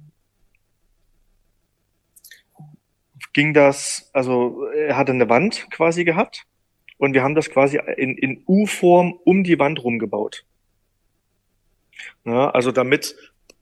ging 3.34 3.54
das, 3.54 4.10
also 4.14 4.66
er 4.68 4.96
hatte 4.96 5.12
eine 5.12 5.30
Wand 5.30 5.70
quasi 5.72 6.06
gehabt 6.06 6.46
und 6.98 7.14
wir 7.14 7.24
haben 7.24 7.36
das 7.36 7.50
quasi 7.50 7.80
in, 7.98 8.18
in 8.18 8.44
U-Form 8.48 9.14
um 9.24 9.44
die 9.44 9.60
Wand 9.60 9.84
rumgebaut. 9.84 10.46
Ja, 12.26 12.50
also 12.50 12.72
damit 12.72 13.16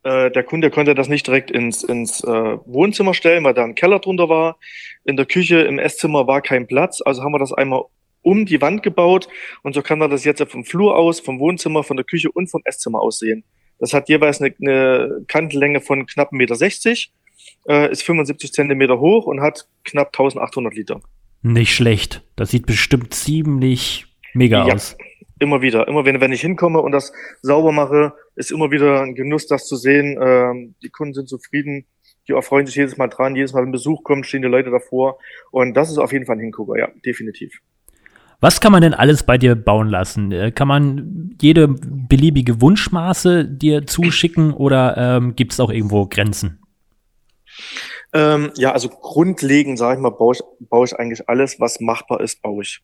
äh, 0.03 0.31
der 0.31 0.43
Kunde 0.43 0.69
konnte 0.69 0.95
das 0.95 1.09
nicht 1.09 1.27
direkt 1.27 1.51
ins, 1.51 1.83
ins 1.83 2.23
äh, 2.23 2.27
Wohnzimmer 2.65 3.13
stellen, 3.13 3.43
weil 3.43 3.53
da 3.53 3.63
ein 3.63 3.75
Keller 3.75 3.99
drunter 3.99 4.29
war. 4.29 4.57
In 5.03 5.17
der 5.17 5.25
Küche, 5.25 5.61
im 5.61 5.79
Esszimmer 5.79 6.27
war 6.27 6.41
kein 6.41 6.67
Platz, 6.67 7.01
also 7.03 7.23
haben 7.23 7.31
wir 7.31 7.39
das 7.39 7.53
einmal 7.53 7.85
um 8.21 8.45
die 8.45 8.61
Wand 8.61 8.81
gebaut 8.81 9.27
und 9.61 9.73
so 9.73 9.81
kann 9.81 10.01
er 10.01 10.09
das 10.09 10.23
jetzt 10.23 10.43
vom 10.49 10.65
Flur 10.65 10.97
aus, 10.97 11.19
vom 11.19 11.39
Wohnzimmer, 11.39 11.83
von 11.83 11.95
der 11.95 12.05
Küche 12.05 12.31
und 12.31 12.47
vom 12.47 12.61
Esszimmer 12.65 12.99
aussehen. 12.99 13.43
Das 13.79 13.93
hat 13.93 14.09
jeweils 14.09 14.41
eine, 14.41 14.55
eine 14.61 15.25
Kantenlänge 15.27 15.81
von 15.81 16.05
knapp 16.05 16.31
1,60 16.31 17.09
Meter 17.67 17.85
äh, 17.87 17.91
ist 17.91 18.03
75 18.03 18.51
Zentimeter 18.51 18.99
hoch 18.99 19.25
und 19.25 19.41
hat 19.41 19.67
knapp 19.83 20.07
1800 20.07 20.73
Liter. 20.73 21.01
Nicht 21.45 21.75
schlecht. 21.75 22.23
Das 22.35 22.49
sieht 22.49 22.65
bestimmt 22.65 23.13
ziemlich 23.13 24.07
mega 24.33 24.67
ja, 24.67 24.73
aus. 24.73 24.97
Immer 25.37 25.61
wieder. 25.61 25.87
Immer 25.87 26.03
wenn, 26.03 26.19
wenn 26.19 26.31
ich 26.31 26.41
hinkomme 26.41 26.81
und 26.81 26.91
das 26.91 27.13
sauber 27.43 27.71
mache, 27.71 28.13
ist 28.35 28.51
immer 28.51 28.71
wieder 28.71 29.03
ein 29.03 29.13
Genuss, 29.13 29.45
das 29.45 29.67
zu 29.67 29.75
sehen. 29.75 30.17
Ähm, 30.19 30.73
die 30.81 30.89
Kunden 30.89 31.13
sind 31.13 31.29
zufrieden. 31.29 31.85
Die 32.27 32.31
erfreuen 32.31 32.65
sich 32.65 32.73
jedes 32.73 32.97
Mal 32.97 33.09
dran. 33.09 33.35
Jedes 33.35 33.53
Mal, 33.53 33.61
wenn 33.61 33.71
Besuch 33.71 34.03
kommt, 34.03 34.25
stehen 34.25 34.41
die 34.41 34.47
Leute 34.47 34.71
davor. 34.71 35.19
Und 35.51 35.75
das 35.77 35.91
ist 35.91 35.99
auf 35.99 36.11
jeden 36.11 36.25
Fall 36.25 36.37
ein 36.37 36.39
Hingucker. 36.39 36.79
Ja, 36.79 36.89
definitiv. 37.05 37.59
Was 38.39 38.59
kann 38.59 38.71
man 38.71 38.81
denn 38.81 38.95
alles 38.95 39.21
bei 39.21 39.37
dir 39.37 39.53
bauen 39.53 39.87
lassen? 39.87 40.31
Äh, 40.31 40.51
kann 40.51 40.67
man 40.67 41.35
jede 41.39 41.67
beliebige 41.67 42.59
Wunschmaße 42.59 43.45
dir 43.45 43.85
zuschicken 43.85 44.51
oder 44.51 44.97
ähm, 44.97 45.35
gibt 45.35 45.53
es 45.53 45.59
auch 45.59 45.69
irgendwo 45.69 46.07
Grenzen? 46.07 46.57
Ähm, 48.15 48.51
ja, 48.55 48.71
also 48.71 48.87
grundlegend, 48.87 49.77
sage 49.77 49.97
ich 49.97 50.01
mal, 50.01 50.09
baue 50.09 50.35
ich, 50.35 50.41
baue 50.69 50.85
ich 50.85 50.97
eigentlich 50.97 51.27
alles, 51.27 51.59
was 51.59 51.81
machbar 51.81 52.21
ist, 52.21 52.41
baue 52.41 52.63
ich. 52.63 52.81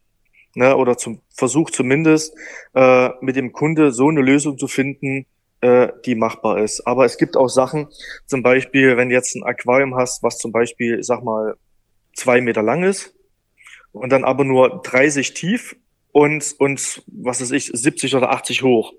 Ne, 0.54 0.76
oder 0.76 0.98
zum 0.98 1.22
Versuch 1.34 1.70
zumindest 1.70 2.36
äh, 2.76 3.10
mit 3.22 3.38
dem 3.38 3.54
Kunde 3.54 3.94
so 3.94 4.10
eine 4.10 4.20
Lösung 4.20 4.58
zu 4.58 4.68
finden, 4.68 5.26
äh, 5.62 5.88
die 6.06 6.16
machbar 6.16 6.60
ist. 6.60 6.86
Aber 6.86 7.06
es 7.06 7.18
gibt 7.18 7.38
auch 7.38 7.48
Sachen, 7.48 7.88
zum 8.26 8.44
Beispiel, 8.44 8.98
wenn 8.98 9.08
du 9.08 9.16
jetzt 9.16 9.34
ein 9.34 9.44
Aquarium 9.44 9.96
hast, 9.96 10.22
was 10.22 10.38
zum 10.38 10.52
Beispiel, 10.52 11.00
ich 11.00 11.06
sag 11.06 11.24
mal, 11.24 11.56
zwei 12.14 12.42
Meter 12.42 12.62
lang 12.62 12.84
ist 12.84 13.16
und 13.94 14.12
dann 14.12 14.26
aber 14.26 14.44
nur 14.44 14.82
30 14.84 15.34
tief 15.34 15.78
und, 16.12 16.56
und 16.60 17.04
was 17.08 17.40
weiß 17.40 17.52
ich, 17.52 17.68
70 17.74 18.16
oder 18.16 18.32
80 18.32 18.64
hoch. 18.64 18.92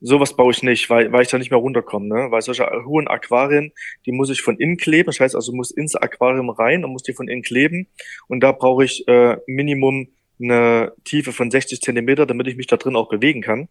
Sowas 0.00 0.36
baue 0.36 0.52
ich 0.52 0.62
nicht, 0.62 0.88
weil, 0.90 1.12
weil 1.12 1.22
ich 1.22 1.28
da 1.28 1.38
nicht 1.38 1.50
mehr 1.50 1.58
runterkomme. 1.58 2.06
Ne? 2.06 2.30
Weil 2.30 2.42
solche 2.42 2.68
hohen 2.84 3.08
Aquarien, 3.08 3.72
die 4.06 4.12
muss 4.12 4.30
ich 4.30 4.42
von 4.42 4.56
innen 4.58 4.76
kleben. 4.76 5.06
Das 5.06 5.18
heißt 5.18 5.34
also, 5.34 5.52
muss 5.52 5.70
ins 5.70 5.96
Aquarium 5.96 6.50
rein 6.50 6.84
und 6.84 6.92
muss 6.92 7.02
die 7.02 7.14
von 7.14 7.28
innen 7.28 7.42
kleben. 7.42 7.88
Und 8.28 8.40
da 8.40 8.52
brauche 8.52 8.84
ich 8.84 9.06
äh, 9.08 9.36
Minimum 9.46 10.08
eine 10.40 10.92
Tiefe 11.04 11.32
von 11.32 11.50
60 11.50 11.80
Zentimeter, 11.80 12.26
damit 12.26 12.46
ich 12.46 12.56
mich 12.56 12.68
da 12.68 12.76
drin 12.76 12.96
auch 12.96 13.08
bewegen 13.08 13.42
kann. 13.42 13.68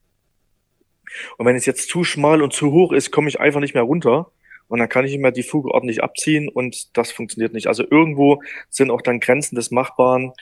Und 1.38 1.46
wenn 1.46 1.56
es 1.56 1.66
jetzt 1.66 1.90
zu 1.90 2.04
schmal 2.04 2.42
und 2.42 2.54
zu 2.54 2.72
hoch 2.72 2.92
ist, 2.92 3.12
komme 3.12 3.30
ich 3.30 3.40
einfach 3.40 3.62
nicht 3.62 3.74
mehr 3.74 3.84
runter. 3.84 4.32
Und 4.68 4.80
dann 4.80 4.90
kann 4.90 5.06
ich 5.06 5.14
immer 5.14 5.32
die 5.32 5.44
Fuge 5.44 5.72
ordentlich 5.72 6.04
abziehen 6.04 6.50
und 6.50 6.98
das 6.98 7.12
funktioniert 7.12 7.54
nicht. 7.54 7.68
Also 7.68 7.86
irgendwo 7.90 8.42
sind 8.70 8.92
auch 8.92 9.02
dann 9.02 9.22
Grenzen 9.22 9.56
des 9.56 9.72
Machbaren, 9.72 10.34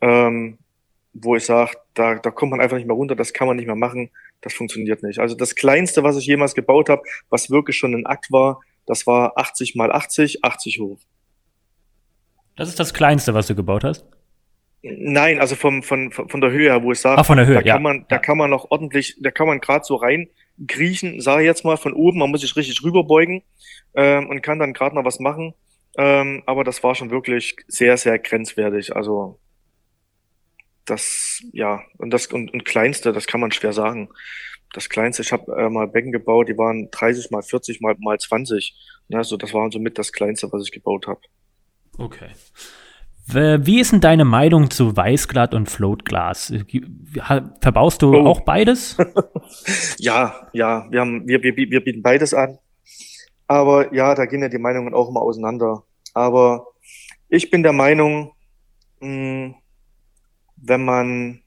ähm, 0.00 0.58
wo 1.14 1.36
ich 1.36 1.44
sage, 1.44 1.72
da, 1.94 2.14
da 2.14 2.30
kommt 2.30 2.50
man 2.50 2.60
einfach 2.60 2.76
nicht 2.76 2.86
mehr 2.86 2.96
runter, 2.96 3.14
das 3.14 3.32
kann 3.32 3.46
man 3.46 3.56
nicht 3.56 3.66
mehr 3.66 3.76
machen, 3.76 4.10
das 4.40 4.54
funktioniert 4.54 5.02
nicht. 5.02 5.18
Also 5.18 5.34
das 5.34 5.54
Kleinste, 5.54 6.02
was 6.02 6.16
ich 6.16 6.26
jemals 6.26 6.54
gebaut 6.54 6.88
habe, 6.88 7.02
was 7.30 7.50
wirklich 7.50 7.76
schon 7.76 7.94
ein 7.94 8.06
Akt 8.06 8.30
war, 8.30 8.60
das 8.86 9.06
war 9.06 9.36
80 9.36 9.74
mal 9.74 9.92
80, 9.92 10.44
80 10.44 10.80
hoch. 10.80 10.98
Das 12.56 12.68
ist 12.68 12.80
das 12.80 12.92
Kleinste, 12.92 13.34
was 13.34 13.46
du 13.46 13.54
gebaut 13.54 13.84
hast? 13.84 14.06
Nein, 14.82 15.38
also 15.38 15.54
vom, 15.54 15.82
von, 15.82 16.10
von 16.10 16.40
der 16.40 16.50
Höhe 16.50 16.70
her, 16.70 16.82
wo 16.82 16.90
ich 16.90 16.98
sage, 16.98 17.20
Ach, 17.20 17.26
von 17.26 17.36
der 17.36 17.46
Höhe, 17.46 17.54
da 17.54 17.62
kann 17.62 17.68
ja. 17.68 17.78
man, 17.78 18.04
da 18.08 18.18
kann 18.18 18.36
man 18.36 18.50
noch 18.50 18.70
ordentlich, 18.70 19.16
da 19.20 19.30
kann 19.30 19.46
man 19.46 19.60
gerade 19.60 19.84
so 19.84 19.94
rein 19.94 20.28
kriechen, 20.66 21.20
sage 21.20 21.42
ich 21.42 21.46
jetzt 21.46 21.64
mal 21.64 21.76
von 21.76 21.92
oben, 21.92 22.18
man 22.18 22.30
muss 22.30 22.40
sich 22.40 22.56
richtig 22.56 22.82
rüberbeugen 22.82 23.42
ähm, 23.94 24.28
und 24.28 24.42
kann 24.42 24.58
dann 24.58 24.72
gerade 24.72 24.96
noch 24.96 25.04
was 25.04 25.20
machen. 25.20 25.54
Ähm, 25.96 26.42
aber 26.46 26.64
das 26.64 26.82
war 26.82 26.94
schon 26.94 27.10
wirklich 27.10 27.56
sehr, 27.68 27.96
sehr 27.96 28.18
grenzwertig. 28.18 28.96
Also 28.96 29.38
das, 30.84 31.42
ja, 31.52 31.82
und 31.98 32.10
das 32.10 32.26
und, 32.26 32.52
und 32.52 32.64
kleinste, 32.64 33.12
das 33.12 33.26
kann 33.26 33.40
man 33.40 33.52
schwer 33.52 33.72
sagen. 33.72 34.08
Das 34.72 34.88
kleinste, 34.88 35.22
ich 35.22 35.32
habe 35.32 35.52
äh, 35.52 35.68
mal 35.68 35.86
Becken 35.86 36.12
gebaut, 36.12 36.48
die 36.48 36.56
waren 36.56 36.88
30 36.90 37.30
mal 37.30 37.42
40 37.42 37.80
mal, 37.80 37.94
mal 37.98 38.18
20. 38.18 38.74
Ne, 39.08 39.22
so, 39.22 39.36
das 39.36 39.52
war 39.52 39.70
so 39.70 39.78
mit 39.78 39.98
das 39.98 40.12
kleinste, 40.12 40.50
was 40.50 40.62
ich 40.64 40.72
gebaut 40.72 41.06
habe. 41.06 41.20
Okay. 41.98 42.30
Wie 43.26 43.80
ist 43.80 43.92
denn 43.92 44.00
deine 44.00 44.24
Meinung 44.24 44.70
zu 44.70 44.96
Weißglas 44.96 45.52
und 45.52 45.70
Floatglas? 45.70 46.52
Verbaust 47.60 48.02
du 48.02 48.16
oh. 48.16 48.26
auch 48.26 48.40
beides? 48.40 48.96
ja, 49.98 50.48
ja, 50.52 50.86
wir, 50.90 51.00
haben, 51.00 51.28
wir, 51.28 51.42
wir, 51.42 51.56
wir 51.56 51.84
bieten 51.84 52.02
beides 52.02 52.34
an. 52.34 52.58
Aber 53.46 53.94
ja, 53.94 54.14
da 54.14 54.26
gehen 54.26 54.42
ja 54.42 54.48
die 54.48 54.58
Meinungen 54.58 54.92
auch 54.92 55.08
immer 55.08 55.22
auseinander. 55.22 55.84
Aber 56.14 56.66
ich 57.28 57.50
bin 57.50 57.62
der 57.62 57.72
Meinung, 57.72 58.32
mh, 59.00 59.54
wenn 60.62 60.84
man 60.84 61.42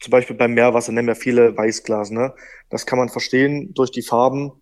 zum 0.00 0.10
Beispiel 0.12 0.36
beim 0.36 0.54
Meerwasser 0.54 0.92
nehmen 0.92 1.08
wir 1.08 1.16
viele 1.16 1.56
Weißglas, 1.56 2.10
ne? 2.10 2.34
Das 2.70 2.86
kann 2.86 2.98
man 2.98 3.08
verstehen 3.08 3.74
durch 3.74 3.90
die 3.90 4.02
Farben. 4.02 4.52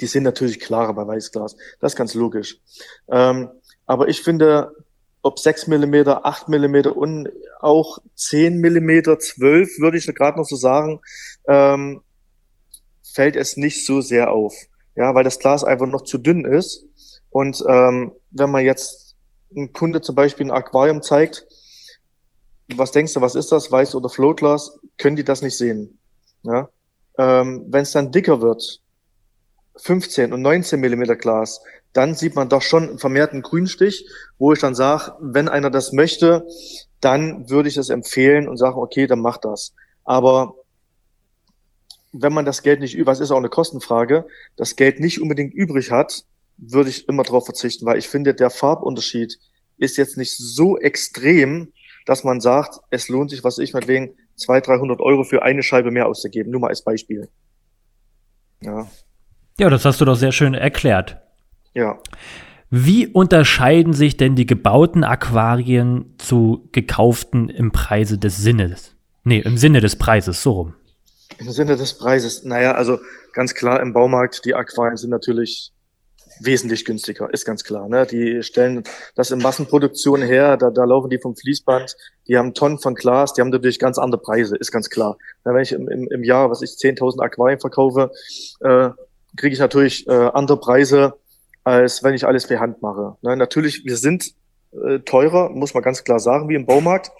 Die 0.00 0.06
sind 0.06 0.24
natürlich 0.24 0.58
klarer 0.58 0.94
bei 0.94 1.06
Weißglas. 1.06 1.56
Das 1.80 1.92
ist 1.92 1.96
ganz 1.96 2.14
logisch. 2.14 2.58
Ähm, 3.08 3.50
aber 3.86 4.08
ich 4.08 4.22
finde, 4.22 4.72
ob 5.20 5.38
6 5.38 5.68
mm, 5.68 6.08
8 6.08 6.48
mm 6.48 6.76
und 6.88 7.28
auch 7.60 7.98
10 8.16 8.60
mm, 8.60 9.18
12 9.18 9.78
würde 9.78 9.98
ich 9.98 10.06
gerade 10.06 10.38
noch 10.38 10.46
so 10.46 10.56
sagen, 10.56 11.00
ähm, 11.46 12.00
fällt 13.02 13.36
es 13.36 13.56
nicht 13.56 13.86
so 13.86 14.00
sehr 14.00 14.32
auf. 14.32 14.54
Ja, 14.96 15.14
weil 15.14 15.24
das 15.24 15.38
Glas 15.38 15.62
einfach 15.62 15.86
noch 15.86 16.02
zu 16.02 16.18
dünn 16.18 16.44
ist. 16.44 16.86
Und 17.30 17.62
ähm, 17.68 18.12
wenn 18.30 18.50
man 18.50 18.64
jetzt 18.64 19.16
ein 19.54 19.72
Kunde 19.72 20.00
zum 20.00 20.14
Beispiel 20.14 20.46
ein 20.46 20.50
Aquarium 20.50 21.02
zeigt, 21.02 21.46
was 22.78 22.92
denkst 22.92 23.14
du, 23.14 23.20
was 23.20 23.34
ist 23.34 23.52
das, 23.52 23.70
Weiß 23.70 23.94
oder 23.94 24.08
Floatglas, 24.08 24.78
können 24.98 25.16
die 25.16 25.24
das 25.24 25.42
nicht 25.42 25.56
sehen. 25.56 25.98
Ja? 26.42 26.68
Ähm, 27.18 27.66
Wenn 27.68 27.82
es 27.82 27.92
dann 27.92 28.12
dicker 28.12 28.40
wird, 28.40 28.80
15 29.76 30.32
und 30.32 30.42
19 30.42 30.80
Millimeter 30.80 31.16
Glas, 31.16 31.60
dann 31.92 32.14
sieht 32.14 32.34
man 32.34 32.48
doch 32.48 32.62
schon 32.62 32.88
einen 32.88 32.98
vermehrten 32.98 33.42
Grünstich, 33.42 34.06
wo 34.38 34.52
ich 34.52 34.60
dann 34.60 34.74
sage, 34.74 35.12
wenn 35.20 35.48
einer 35.48 35.70
das 35.70 35.92
möchte, 35.92 36.46
dann 37.00 37.50
würde 37.50 37.68
ich 37.68 37.76
es 37.76 37.90
empfehlen 37.90 38.48
und 38.48 38.56
sagen, 38.56 38.78
okay, 38.78 39.06
dann 39.06 39.20
mach 39.20 39.38
das. 39.38 39.74
Aber 40.04 40.54
wenn 42.12 42.32
man 42.32 42.44
das 42.44 42.62
Geld 42.62 42.80
nicht 42.80 42.98
es 42.98 43.20
ist 43.20 43.30
auch 43.30 43.38
eine 43.38 43.48
Kostenfrage, 43.48 44.26
das 44.56 44.76
Geld 44.76 45.00
nicht 45.00 45.20
unbedingt 45.20 45.54
übrig 45.54 45.90
hat, 45.90 46.24
würde 46.58 46.90
ich 46.90 47.08
immer 47.08 47.22
darauf 47.22 47.44
verzichten, 47.44 47.86
weil 47.86 47.98
ich 47.98 48.08
finde, 48.08 48.34
der 48.34 48.50
Farbunterschied 48.50 49.38
ist 49.78 49.96
jetzt 49.96 50.16
nicht 50.16 50.36
so 50.36 50.78
extrem, 50.78 51.72
dass 52.06 52.24
man 52.24 52.40
sagt, 52.40 52.80
es 52.90 53.08
lohnt 53.08 53.30
sich, 53.30 53.44
was 53.44 53.58
ich 53.58 53.72
meinetwegen, 53.72 54.14
200, 54.36 54.68
300 54.68 55.00
Euro 55.00 55.24
für 55.24 55.42
eine 55.42 55.62
Scheibe 55.62 55.90
mehr 55.90 56.06
auszugeben. 56.06 56.50
Nur 56.50 56.60
mal 56.60 56.68
als 56.68 56.82
Beispiel. 56.82 57.28
Ja. 58.60 58.86
Ja, 59.58 59.70
das 59.70 59.84
hast 59.84 60.00
du 60.00 60.04
doch 60.04 60.16
sehr 60.16 60.32
schön 60.32 60.54
erklärt. 60.54 61.20
Ja. 61.74 61.98
Wie 62.70 63.06
unterscheiden 63.06 63.92
sich 63.92 64.16
denn 64.16 64.34
die 64.34 64.46
gebauten 64.46 65.04
Aquarien 65.04 66.14
zu 66.18 66.68
gekauften 66.72 67.48
im 67.50 67.70
Preise 67.70 68.18
des 68.18 68.38
Sinnes? 68.38 68.96
Nee, 69.24 69.40
im 69.40 69.58
Sinne 69.58 69.80
des 69.80 69.96
Preises, 69.96 70.42
so 70.42 70.52
rum. 70.52 70.74
Im 71.38 71.50
Sinne 71.50 71.76
des 71.76 71.98
Preises. 71.98 72.44
Naja, 72.44 72.72
also 72.72 72.98
ganz 73.34 73.54
klar 73.54 73.80
im 73.80 73.92
Baumarkt, 73.92 74.44
die 74.44 74.54
Aquarien 74.54 74.96
sind 74.96 75.10
natürlich 75.10 75.72
wesentlich 76.44 76.84
günstiger, 76.84 77.32
ist 77.32 77.44
ganz 77.44 77.64
klar. 77.64 77.88
Ne? 77.88 78.06
Die 78.06 78.42
stellen 78.42 78.82
das 79.14 79.30
in 79.30 79.40
Massenproduktion 79.40 80.22
her, 80.22 80.56
da, 80.56 80.70
da 80.70 80.84
laufen 80.84 81.10
die 81.10 81.18
vom 81.18 81.36
Fließband, 81.36 81.96
die 82.28 82.36
haben 82.36 82.54
Tonnen 82.54 82.78
von 82.78 82.94
Glas, 82.94 83.32
die 83.32 83.40
haben 83.40 83.50
natürlich 83.50 83.78
ganz 83.78 83.98
andere 83.98 84.20
Preise, 84.20 84.56
ist 84.56 84.72
ganz 84.72 84.90
klar. 84.90 85.16
Ja, 85.44 85.54
wenn 85.54 85.62
ich 85.62 85.72
im, 85.72 85.88
im, 85.88 86.08
im 86.08 86.24
Jahr, 86.24 86.50
was 86.50 86.62
ich 86.62 86.70
10.000 86.70 87.22
Aquarien 87.22 87.60
verkaufe, 87.60 88.10
äh, 88.60 88.90
kriege 89.36 89.52
ich 89.52 89.58
natürlich 89.58 90.06
äh, 90.06 90.12
andere 90.12 90.58
Preise, 90.58 91.14
als 91.64 92.02
wenn 92.02 92.14
ich 92.14 92.26
alles 92.26 92.46
per 92.46 92.60
Hand 92.60 92.82
mache. 92.82 93.16
Ne? 93.22 93.36
Natürlich, 93.36 93.84
wir 93.84 93.96
sind 93.96 94.34
äh, 94.72 95.00
teurer, 95.00 95.50
muss 95.50 95.74
man 95.74 95.82
ganz 95.82 96.04
klar 96.04 96.18
sagen, 96.18 96.48
wie 96.48 96.54
im 96.54 96.66
Baumarkt, 96.66 97.12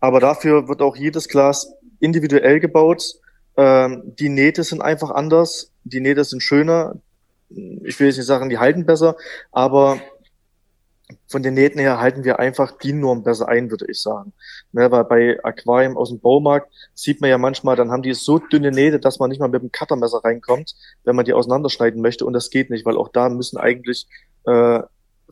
aber 0.00 0.20
dafür 0.20 0.68
wird 0.68 0.82
auch 0.82 0.96
jedes 0.96 1.28
Glas 1.28 1.72
individuell 2.00 2.60
gebaut. 2.60 3.14
Ähm, 3.56 4.02
die 4.18 4.28
Nähte 4.28 4.64
sind 4.64 4.82
einfach 4.82 5.10
anders, 5.10 5.72
die 5.84 6.00
Nähte 6.00 6.24
sind 6.24 6.42
schöner, 6.42 6.96
ich 7.84 7.98
will 7.98 8.06
jetzt 8.08 8.16
nicht 8.16 8.26
sagen, 8.26 8.48
die 8.48 8.58
halten 8.58 8.86
besser, 8.86 9.16
aber 9.50 10.00
von 11.28 11.42
den 11.42 11.54
Nähten 11.54 11.78
her 11.78 12.00
halten 12.00 12.24
wir 12.24 12.38
einfach 12.38 12.78
die 12.78 12.92
Norm 12.92 13.22
besser 13.22 13.48
ein, 13.48 13.70
würde 13.70 13.86
ich 13.88 14.00
sagen. 14.00 14.32
Ne, 14.72 14.90
weil 14.90 15.04
bei 15.04 15.44
Aquarium 15.44 15.96
aus 15.96 16.08
dem 16.08 16.20
Baumarkt 16.20 16.72
sieht 16.94 17.20
man 17.20 17.30
ja 17.30 17.38
manchmal, 17.38 17.76
dann 17.76 17.90
haben 17.90 18.02
die 18.02 18.14
so 18.14 18.38
dünne 18.38 18.70
Nähte, 18.70 18.98
dass 18.98 19.18
man 19.18 19.30
nicht 19.30 19.40
mal 19.40 19.48
mit 19.48 19.62
dem 19.62 19.72
Cuttermesser 19.72 20.24
reinkommt, 20.24 20.74
wenn 21.04 21.16
man 21.16 21.24
die 21.24 21.34
auseinanderschneiden 21.34 22.00
möchte. 22.00 22.24
Und 22.24 22.32
das 22.32 22.50
geht 22.50 22.70
nicht, 22.70 22.86
weil 22.86 22.96
auch 22.96 23.08
da 23.08 23.28
müssen 23.28 23.58
eigentlich 23.58 24.06
äh, 24.44 24.80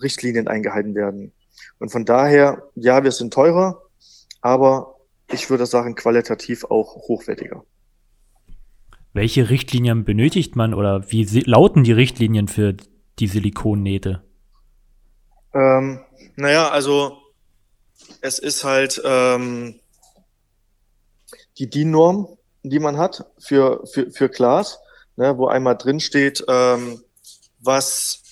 Richtlinien 0.00 0.48
eingehalten 0.48 0.94
werden. 0.94 1.32
Und 1.78 1.90
von 1.90 2.04
daher, 2.04 2.62
ja, 2.74 3.02
wir 3.04 3.12
sind 3.12 3.32
teurer, 3.32 3.82
aber 4.40 4.96
ich 5.32 5.48
würde 5.50 5.66
sagen, 5.66 5.94
qualitativ 5.94 6.64
auch 6.64 6.96
hochwertiger. 7.08 7.64
Welche 9.12 9.50
Richtlinien 9.50 10.04
benötigt 10.04 10.54
man 10.54 10.72
oder 10.72 11.10
wie 11.10 11.24
lauten 11.40 11.82
die 11.82 11.92
Richtlinien 11.92 12.46
für 12.46 12.76
die 13.18 13.26
Silikonnähte? 13.26 14.22
Ähm, 15.52 16.00
naja, 16.36 16.68
also 16.68 17.18
es 18.20 18.38
ist 18.38 18.62
halt 18.62 19.02
ähm, 19.04 19.80
die 21.58 21.68
DIN-Norm, 21.68 22.28
die 22.62 22.78
man 22.78 22.98
hat 22.98 23.26
für, 23.38 23.84
für, 23.86 24.10
für 24.10 24.28
Glas, 24.28 24.78
ne, 25.16 25.36
wo 25.36 25.48
einmal 25.48 25.76
drin 25.76 25.98
steht, 25.98 26.44
ähm, 26.48 27.02
was, 27.58 28.22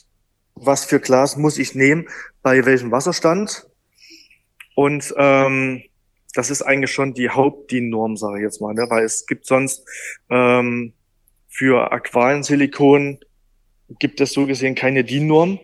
was 0.55 0.85
für 0.85 1.01
Glas 1.01 1.37
muss 1.37 1.59
ich 1.59 1.75
nehmen, 1.75 2.09
bei 2.43 2.65
welchem 2.65 2.93
Wasserstand. 2.93 3.67
Und 4.77 5.13
ähm, 5.17 5.83
das 6.39 6.51
ist 6.51 6.63
eigentlich 6.63 6.93
schon 6.93 7.15
die 7.15 7.31
Haupt-DIN-Norm, 7.31 8.17
sage 8.17 8.39
ich 8.39 8.45
jetzt 8.45 8.61
mal, 8.61 8.73
ne? 8.73 8.87
weil 8.89 9.03
es 9.03 9.27
gibt 9.27 9.45
sonst 9.45 9.85
ähm, 10.31 10.93
für 11.49 11.91
Aquariensilikon 11.91 13.19
gibt 13.99 14.21
es 14.21 14.35
so 14.35 14.47
gesehen 14.47 14.77
keine 14.77 15.03
DIN-Norm, 15.03 15.59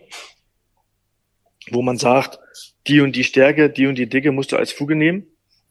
wo 1.71 1.81
man 1.81 1.97
sagt, 1.97 2.39
die 2.87 2.99
und 2.99 3.15
die 3.15 3.23
Stärke, 3.23 3.69
die 3.69 3.87
und 3.87 3.95
die 3.95 4.09
Dicke 4.09 4.33
musst 4.33 4.51
du 4.51 4.57
als 4.57 4.73
Fuge 4.73 4.97
nehmen. 4.97 5.25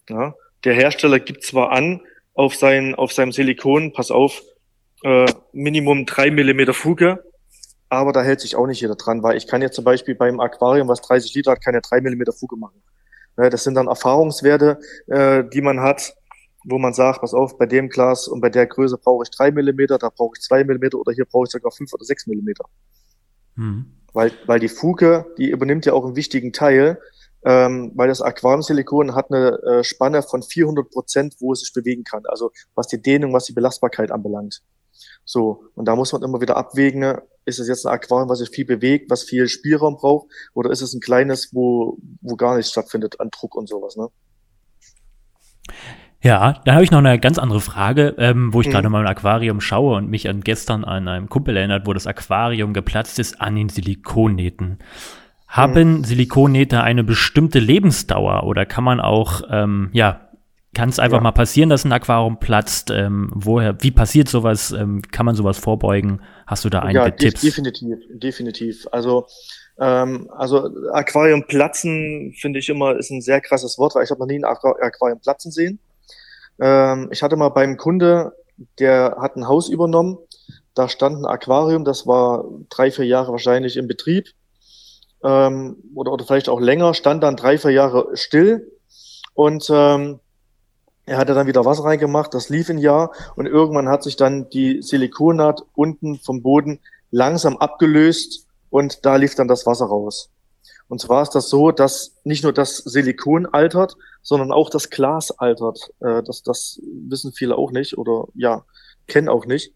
Ja? 0.09 0.37
Der 0.65 0.73
Hersteller 0.73 1.21
gibt 1.21 1.45
zwar 1.45 1.71
an 1.73 2.01
auf, 2.33 2.55
sein, 2.55 2.95
auf 2.95 3.13
seinem 3.13 3.33
Silikon, 3.33 3.93
pass 3.93 4.11
auf, 4.11 4.41
äh, 5.03 5.27
Minimum 5.53 6.07
drei 6.07 6.31
Millimeter 6.31 6.73
Fuge, 6.73 7.23
aber 7.91 8.15
da 8.15 8.23
hält 8.23 8.41
sich 8.41 8.57
auch 8.57 8.67
nicht 8.67 8.81
jeder 8.81 8.97
dran, 8.97 9.23
weil 9.23 9.37
ich 9.37 9.49
kann 9.49 9.61
jetzt 9.61 9.75
zum 9.75 9.85
Beispiel 9.85 10.15
beim 10.15 10.41
Aquarium, 10.41 10.89
was 10.89 11.03
30 11.03 11.35
Liter 11.35 11.51
hat, 11.51 11.63
keine 11.63 11.83
drei 11.83 12.01
Millimeter 12.01 12.33
Fuge 12.33 12.57
machen. 12.57 12.83
Ne, 13.37 13.50
das 13.50 13.64
sind 13.64 13.75
dann 13.75 13.88
Erfahrungswerte, 13.88 14.79
äh, 15.07 15.45
die 15.53 15.61
man 15.61 15.81
hat, 15.81 16.14
wo 16.64 16.79
man 16.79 16.95
sagt, 16.95 17.21
pass 17.21 17.35
auf, 17.35 17.59
bei 17.59 17.67
dem 17.67 17.88
Glas 17.88 18.29
und 18.29 18.41
bei 18.41 18.49
der 18.49 18.67
Größe 18.67 18.99
brauche 18.99 19.25
ich 19.25 19.31
drei 19.31 19.50
Millimeter, 19.50 19.99
da 19.99 20.09
brauche 20.09 20.35
ich 20.37 20.43
zwei 20.43 20.64
Millimeter 20.64 20.99
oder 20.99 21.12
hier 21.12 21.26
brauche 21.26 21.45
ich 21.45 21.50
sogar 21.50 21.73
fünf 21.73 21.93
oder 21.93 22.05
sechs 22.05 22.26
Millimeter. 22.26 22.64
Hm. 23.57 23.87
Weil, 24.12 24.33
weil 24.47 24.61
die 24.61 24.69
Fuge, 24.69 25.26
die 25.38 25.50
übernimmt 25.50 25.87
ja 25.87 25.93
auch 25.93 26.05
einen 26.05 26.17
wichtigen 26.17 26.53
Teil 26.53 26.99
ähm, 27.45 27.93
weil 27.95 28.09
das 28.09 28.23
Aquariumsilikon 28.23 29.14
hat 29.14 29.31
eine 29.31 29.62
äh, 29.62 29.85
Spanne 29.85 30.23
von 30.23 30.43
400 30.43 30.91
Prozent, 30.91 31.37
wo 31.41 31.53
es 31.53 31.61
sich 31.61 31.73
bewegen 31.73 32.05
kann. 32.05 32.25
Also 32.26 32.50
was 32.75 32.88
die 32.88 33.00
Dehnung, 33.00 33.33
was 33.33 33.45
die 33.45 33.53
Belastbarkeit 33.53 34.11
anbelangt. 34.11 34.62
So, 35.25 35.64
und 35.75 35.87
da 35.87 35.95
muss 35.95 36.12
man 36.12 36.23
immer 36.23 36.41
wieder 36.41 36.57
abwägen, 36.57 37.19
ist 37.45 37.59
es 37.59 37.69
jetzt 37.69 37.87
ein 37.87 37.93
Aquarium, 37.93 38.29
was 38.29 38.39
sich 38.39 38.51
viel 38.51 38.65
bewegt, 38.65 39.11
was 39.11 39.23
viel 39.23 39.49
Spielraum 39.49 39.97
braucht, 39.97 40.29
oder 40.55 40.71
ist 40.71 40.83
es 40.83 40.95
ein 40.95 41.01
kleines, 41.01 41.51
wo, 41.53 41.99
wo 42.21 42.37
gar 42.37 42.57
nichts 42.57 42.71
stattfindet 42.71 43.21
an 43.21 43.31
Druck 43.31 43.55
und 43.57 43.69
sowas, 43.69 43.97
ne? 43.97 44.09
Ja, 46.25 46.63
da 46.65 46.73
habe 46.73 46.85
ich 46.85 46.91
noch 46.91 47.01
eine 47.01 47.19
ganz 47.19 47.39
andere 47.39 47.61
Frage, 47.61 48.15
ähm, 48.17 48.55
wo 48.55 48.63
ich 48.63 48.69
mhm. 48.69 48.73
gerade 48.73 48.89
mal 48.89 49.03
im 49.03 49.07
Aquarium 49.07 49.61
schaue 49.61 49.97
und 49.97 50.09
mich 50.09 50.27
an 50.27 50.41
gestern 50.41 50.83
an 50.83 51.07
einem 51.07 51.29
Kumpel 51.29 51.55
erinnert, 51.55 51.87
wo 51.87 51.93
das 51.93 52.07
Aquarium 52.07 52.73
geplatzt 52.73 53.19
ist 53.19 53.43
an 53.43 53.57
den 53.57 53.69
Silikonnähten. 53.69 54.79
Haben 55.47 55.99
mhm. 55.99 56.05
Silikonnähte 56.05 56.83
eine 56.83 57.05
bestimmte 57.05 57.59
Lebensdauer 57.59 58.45
oder 58.45 58.65
kann 58.65 58.85
man 58.85 59.01
auch, 59.01 59.43
ähm, 59.51 59.91
ja, 59.93 60.24
kann 60.75 60.88
es 60.88 60.99
einfach 60.99 61.19
ja. 61.19 61.23
mal 61.23 61.33
passieren, 61.33 61.71
dass 61.71 61.85
ein 61.85 61.93
Aquarium 61.93 62.38
platzt? 62.38 62.90
Ähm, 62.90 63.31
woher, 63.35 63.76
wie 63.83 63.90
passiert 63.90 64.28
sowas? 64.28 64.73
Ähm, 64.73 65.02
kann 65.02 65.25
man 65.26 65.35
sowas 65.35 65.59
vorbeugen? 65.59 66.21
Hast 66.47 66.64
du 66.64 66.71
da 66.71 66.81
einige 66.81 66.99
ja, 66.99 67.11
de 67.11 67.31
Tipps? 67.31 67.40
Definitiv, 67.40 67.99
definitiv. 68.11 68.87
Also 68.93 69.26
ähm, 69.78 70.31
also 70.37 70.71
Aquarium 70.93 71.47
platzen 71.47 72.35
finde 72.38 72.59
ich 72.61 72.69
immer 72.69 72.97
ist 72.97 73.11
ein 73.11 73.23
sehr 73.23 73.40
krasses 73.40 73.78
Wort, 73.78 73.95
weil 73.95 74.04
ich 74.04 74.11
habe 74.11 74.21
noch 74.21 74.26
nie 74.26 74.38
ein 74.38 74.45
Aquarium 74.45 75.21
platzen 75.21 75.50
sehen. 75.50 75.78
Ähm, 76.61 77.09
ich 77.11 77.23
hatte 77.23 77.37
mal 77.37 77.49
beim 77.49 77.76
Kunde, 77.76 78.33
der 78.78 79.16
hat 79.21 79.37
ein 79.37 79.49
Haus 79.49 79.69
übernommen, 79.69 80.19
da 80.75 80.88
stand 80.88 81.19
ein 81.19 81.26
Aquarium, 81.26 81.85
das 81.85 82.07
war 82.07 82.45
drei, 82.69 82.90
vier 82.90 83.07
Jahre 83.07 83.33
wahrscheinlich 83.33 83.76
im 83.76 83.88
Betrieb 83.88 84.28
ähm, 85.25 85.76
oder, 85.95 86.12
oder 86.12 86.25
vielleicht 86.25 86.49
auch 86.49 86.61
länger, 86.61 86.95
stand 86.95 87.23
dann 87.25 87.37
drei, 87.37 87.59
vier 87.59 87.73
Jahre 87.73 88.09
still 88.14 88.71
und 89.35 89.69
ähm, 89.71 90.21
er 91.07 91.19
hatte 91.19 91.35
dann 91.35 91.47
wieder 91.47 91.65
Wasser 91.65 91.85
reingemacht, 91.85 92.33
das 92.33 92.49
lief 92.49 92.71
ein 92.71 92.79
Jahr 92.79 93.13
und 93.37 93.47
irgendwann 93.47 93.89
hat 93.89 94.03
sich 94.03 94.17
dann 94.17 94.49
die 94.51 94.81
Silikonnaht 94.83 95.63
unten 95.75 96.19
vom 96.19 96.43
Boden 96.43 96.81
langsam 97.11 97.57
abgelöst 97.57 98.47
und 98.71 99.05
da 99.05 99.17
lief 99.17 99.35
dann 99.35 99.49
das 99.49 99.67
Wasser 99.67 99.87
raus. 99.87 100.31
Und 100.89 101.01
zwar 101.01 101.23
ist 101.23 101.35
das 101.35 101.49
so, 101.49 101.71
dass 101.71 102.17
nicht 102.25 102.43
nur 102.43 102.53
das 102.53 102.77
Silikon 102.77 103.47
altert, 103.47 103.97
sondern 104.23 104.53
auch 104.53 104.71
das 104.71 104.91
Glas 104.91 105.31
altert. 105.31 105.91
Äh, 106.01 106.23
das, 106.23 106.43
das 106.43 106.81
wissen 107.09 107.33
viele 107.33 107.57
auch 107.57 107.71
nicht 107.71 107.97
oder 107.97 108.27
ja, 108.35 108.65
kennen 109.07 109.29
auch 109.29 109.47
nicht. 109.47 109.73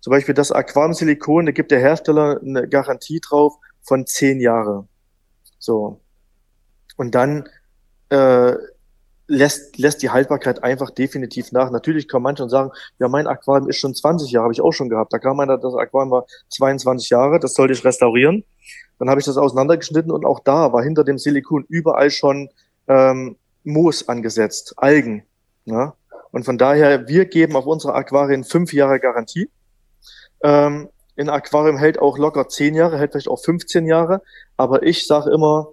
Zum 0.00 0.10
Beispiel 0.10 0.34
das 0.34 0.52
Aquamsilikon, 0.52 1.46
da 1.46 1.52
gibt 1.52 1.70
der 1.70 1.80
Hersteller 1.80 2.40
eine 2.40 2.68
Garantie 2.68 3.20
drauf 3.20 3.56
von 3.82 4.06
zehn 4.06 4.40
Jahre. 4.40 4.86
So. 5.58 6.00
Und 6.96 7.14
dann 7.14 7.48
äh, 8.10 8.54
lässt, 9.32 9.78
lässt 9.78 10.02
die 10.02 10.10
Haltbarkeit 10.10 10.62
einfach 10.62 10.90
definitiv 10.90 11.52
nach. 11.52 11.70
Natürlich 11.70 12.06
kann 12.06 12.22
man 12.22 12.36
schon 12.36 12.48
sagen, 12.48 12.70
ja, 12.98 13.08
mein 13.08 13.26
Aquarium 13.26 13.68
ist 13.68 13.78
schon 13.78 13.94
20 13.94 14.30
Jahre, 14.30 14.44
habe 14.44 14.52
ich 14.52 14.60
auch 14.60 14.72
schon 14.72 14.88
gehabt. 14.88 15.12
Da 15.12 15.18
kam 15.18 15.40
einer, 15.40 15.58
das 15.58 15.74
Aquarium 15.74 16.10
war 16.10 16.26
22 16.50 17.10
Jahre, 17.10 17.40
das 17.40 17.54
sollte 17.54 17.72
ich 17.72 17.84
restaurieren. 17.84 18.44
Dann 18.98 19.08
habe 19.08 19.20
ich 19.20 19.26
das 19.26 19.36
auseinandergeschnitten 19.36 20.12
und 20.12 20.24
auch 20.24 20.40
da 20.40 20.72
war 20.72 20.82
hinter 20.82 21.02
dem 21.02 21.18
Silikon 21.18 21.64
überall 21.68 22.10
schon 22.10 22.50
ähm, 22.88 23.36
Moos 23.64 24.08
angesetzt, 24.08 24.74
Algen. 24.76 25.24
Ja? 25.64 25.94
Und 26.30 26.44
von 26.44 26.58
daher, 26.58 27.08
wir 27.08 27.24
geben 27.24 27.56
auf 27.56 27.66
unsere 27.66 27.94
Aquarien 27.94 28.44
fünf 28.44 28.72
Jahre 28.72 29.00
Garantie. 29.00 29.50
Ähm, 30.42 30.88
ein 31.16 31.30
Aquarium 31.30 31.78
hält 31.78 31.98
auch 31.98 32.18
locker 32.18 32.48
zehn 32.48 32.74
Jahre, 32.74 32.98
hält 32.98 33.12
vielleicht 33.12 33.28
auch 33.28 33.42
15 33.42 33.86
Jahre. 33.86 34.22
Aber 34.56 34.82
ich 34.82 35.06
sage 35.06 35.30
immer, 35.30 35.68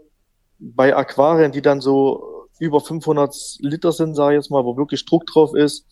bei 0.59 0.95
Aquarien, 0.95 1.51
die 1.51 1.61
dann 1.61 1.81
so 1.81 2.38
über 2.59 2.81
500 2.81 3.57
Liter 3.59 3.91
sind, 3.91 4.15
sage 4.15 4.35
ich 4.35 4.43
jetzt 4.43 4.51
mal, 4.51 4.63
wo 4.65 4.77
wirklich 4.77 5.05
Druck 5.05 5.25
drauf 5.25 5.55
ist, 5.55 5.85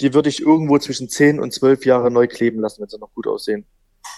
die 0.00 0.14
würde 0.14 0.28
ich 0.28 0.40
irgendwo 0.40 0.78
zwischen 0.78 1.08
10 1.08 1.40
und 1.40 1.52
12 1.52 1.84
Jahre 1.84 2.10
neu 2.10 2.26
kleben 2.26 2.60
lassen, 2.60 2.80
wenn 2.80 2.88
sie 2.88 2.98
noch 2.98 3.12
gut 3.14 3.26
aussehen. 3.26 3.66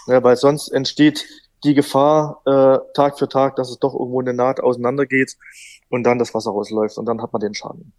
Ja, 0.07 0.23
weil 0.23 0.37
sonst 0.37 0.69
entsteht 0.69 1.27
die 1.65 1.75
Gefahr 1.75 2.43
äh, 2.45 2.79
Tag 2.95 3.19
für 3.19 3.29
Tag, 3.29 3.57
dass 3.57 3.71
es 3.71 3.79
doch 3.79 3.95
irgendwo 3.95 4.21
eine 4.21 4.35
Naht 4.35 4.61
auseinandergeht 4.61 5.37
und 5.89 6.05
dann 6.05 6.19
das 6.19 6.35
Wasser 6.35 6.51
rausläuft 6.51 6.99
und 6.99 7.07
dann 7.07 7.23
hat 7.23 7.33
man 7.33 7.41
den 7.41 7.55
Schaden. 7.55 7.93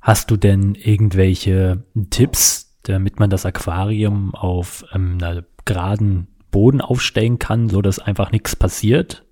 Hast 0.00 0.30
du 0.30 0.36
denn 0.36 0.74
irgendwelche 0.74 1.84
Tipps, 2.10 2.78
damit 2.82 3.18
man 3.18 3.30
das 3.30 3.44
Aquarium 3.44 4.34
auf 4.34 4.84
ähm, 4.92 5.18
einer 5.20 5.44
geraden 5.64 6.28
Boden 6.50 6.80
aufstellen 6.80 7.38
kann, 7.38 7.68
so 7.68 7.82
dass 7.82 7.98
einfach 7.98 8.30
nichts 8.30 8.54
passiert? 8.54 9.26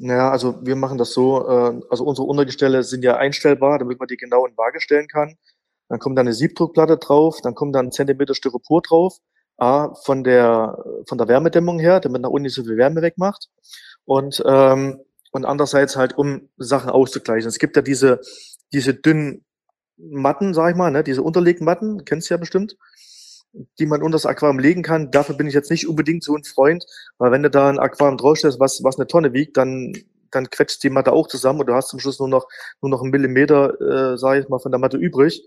Naja, 0.00 0.30
also 0.30 0.64
wir 0.64 0.76
machen 0.76 0.96
das 0.96 1.12
so, 1.12 1.48
äh, 1.48 1.80
also 1.90 2.04
unsere 2.04 2.26
Untergestelle 2.26 2.84
sind 2.84 3.02
ja 3.02 3.16
einstellbar, 3.16 3.78
damit 3.78 3.98
man 3.98 4.06
die 4.06 4.16
genau 4.16 4.46
in 4.46 4.56
Waage 4.56 4.80
stellen 4.80 5.08
kann. 5.08 5.36
Dann 5.88 5.98
kommt 5.98 6.16
da 6.16 6.20
eine 6.20 6.34
Siebdruckplatte 6.34 6.98
drauf, 6.98 7.40
dann 7.42 7.54
kommt 7.54 7.74
da 7.74 7.80
ein 7.80 7.92
Zentimeter 7.92 8.34
Styropor 8.34 8.82
drauf 8.82 9.18
A, 9.56 9.94
von 10.04 10.22
der, 10.22 10.78
von 11.08 11.18
der 11.18 11.26
Wärmedämmung 11.26 11.80
her, 11.80 11.98
damit 11.98 12.22
nach 12.22 12.30
unten 12.30 12.44
nicht 12.44 12.54
so 12.54 12.62
viel 12.62 12.76
Wärme 12.76 13.02
wegmacht. 13.02 13.48
Und, 14.04 14.42
ähm, 14.46 15.00
und 15.32 15.44
andererseits 15.44 15.96
halt, 15.96 16.16
um 16.16 16.48
Sachen 16.58 16.90
auszugleichen. 16.90 17.48
Es 17.48 17.58
gibt 17.58 17.74
ja 17.76 17.82
diese, 17.82 18.20
diese 18.72 18.94
dünnen 18.94 19.44
Matten, 19.96 20.54
sag 20.54 20.70
ich 20.70 20.76
mal, 20.76 20.92
ne, 20.92 21.02
diese 21.02 21.22
Unterlegmatten, 21.22 22.04
kennst 22.04 22.30
du 22.30 22.34
ja 22.34 22.38
bestimmt, 22.38 22.76
die 23.52 23.86
man 23.86 24.02
unter 24.02 24.16
das 24.16 24.26
Aquarium 24.26 24.58
legen 24.58 24.82
kann. 24.82 25.10
Dafür 25.10 25.36
bin 25.36 25.46
ich 25.46 25.54
jetzt 25.54 25.70
nicht 25.70 25.88
unbedingt 25.88 26.22
so 26.22 26.36
ein 26.36 26.44
Freund, 26.44 26.84
weil 27.18 27.32
wenn 27.32 27.42
du 27.42 27.50
da 27.50 27.68
ein 27.68 27.78
Aquarium 27.78 28.18
draufstellst, 28.18 28.60
was, 28.60 28.82
was 28.84 28.98
eine 28.98 29.06
Tonne 29.06 29.32
wiegt, 29.32 29.56
dann, 29.56 29.92
dann 30.30 30.50
quetscht 30.50 30.82
die 30.82 30.90
Matte 30.90 31.12
auch 31.12 31.28
zusammen 31.28 31.60
und 31.60 31.66
du 31.66 31.74
hast 31.74 31.88
zum 31.88 31.98
Schluss 31.98 32.18
nur 32.18 32.28
noch, 32.28 32.46
nur 32.82 32.90
noch 32.90 33.02
einen 33.02 33.10
Millimeter, 33.10 33.80
äh, 33.80 34.18
sag 34.18 34.40
ich 34.40 34.48
mal, 34.48 34.58
von 34.58 34.72
der 34.72 34.78
Matte 34.78 34.96
übrig 34.96 35.42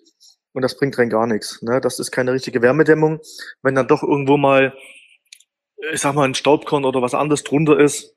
und 0.54 0.62
das 0.62 0.78
bringt 0.78 0.98
rein 0.98 1.10
gar 1.10 1.28
nichts. 1.28 1.62
Ne? 1.62 1.80
Das 1.80 2.00
ist 2.00 2.12
keine 2.12 2.34
richtige 2.34 2.62
Wärmedämmung. 2.62 3.20
Wenn 3.62 3.76
dann 3.76 3.88
doch 3.88 4.04
irgendwo 4.04 4.38
mal, 4.38 4.74
ich 5.94 6.02
sag 6.02 6.16
mal, 6.16 6.26
ein 6.26 6.36
Staubkorn 6.36 6.86
oder 6.86 7.02
was 7.02 7.14
anderes 7.14 7.44
drunter 7.44 7.80
ist, 7.80 8.16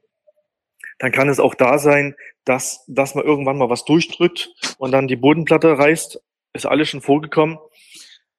dann 0.98 1.12
kann 1.12 1.28
es 1.28 1.40
auch 1.40 1.54
da 1.54 1.78
sein, 1.78 2.14
dass, 2.44 2.84
dass 2.86 3.14
man 3.14 3.24
irgendwann 3.24 3.58
mal 3.58 3.70
was 3.70 3.84
durchdrückt 3.84 4.50
und 4.78 4.92
dann 4.92 5.08
die 5.08 5.16
Bodenplatte 5.16 5.78
reißt. 5.78 6.20
Ist 6.52 6.66
alles 6.66 6.88
schon 6.88 7.00
vorgekommen. 7.00 7.58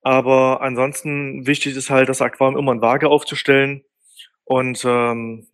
Aber 0.06 0.62
ansonsten 0.62 1.48
wichtig 1.48 1.76
ist 1.76 1.89
halt, 1.89 2.10
das 2.10 2.22
Aquarium 2.22 2.60
immer 2.60 2.74
in 2.74 2.82
Waage 2.82 3.10
aufzustellen. 3.10 3.84
Und 4.44 4.86
ähm, 4.86 5.48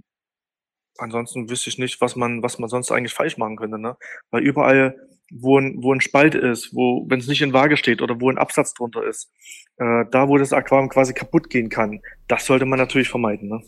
ansonsten 0.98 1.50
wüsste 1.50 1.70
ich 1.70 1.78
nicht, 1.78 2.02
was 2.02 2.18
man, 2.18 2.44
was 2.44 2.60
man 2.60 2.70
sonst 2.70 2.92
eigentlich 2.92 3.14
falsch 3.14 3.38
machen 3.38 3.56
könnte. 3.56 3.80
Ne? 3.80 3.96
Weil 4.30 4.44
überall 4.44 4.98
wo 5.34 5.58
ein, 5.58 5.82
wo 5.82 5.94
ein 5.94 6.02
Spalt 6.02 6.36
ist, 6.36 6.76
wo, 6.76 7.06
wenn 7.08 7.22
es 7.22 7.28
nicht 7.28 7.42
in 7.42 7.54
Waage 7.54 7.78
steht 7.78 8.02
oder 8.02 8.20
wo 8.20 8.30
ein 8.30 8.38
Absatz 8.38 8.74
drunter 8.74 9.06
ist, 9.06 9.32
äh, 9.78 10.04
da 10.12 10.28
wo 10.28 10.38
das 10.38 10.52
Aquarium 10.52 10.90
quasi 10.90 11.14
kaputt 11.14 11.50
gehen 11.50 11.70
kann, 11.70 12.02
das 12.28 12.46
sollte 12.46 12.66
man 12.66 12.78
natürlich 12.78 13.08
vermeiden. 13.08 13.48
Ne? 13.48 13.62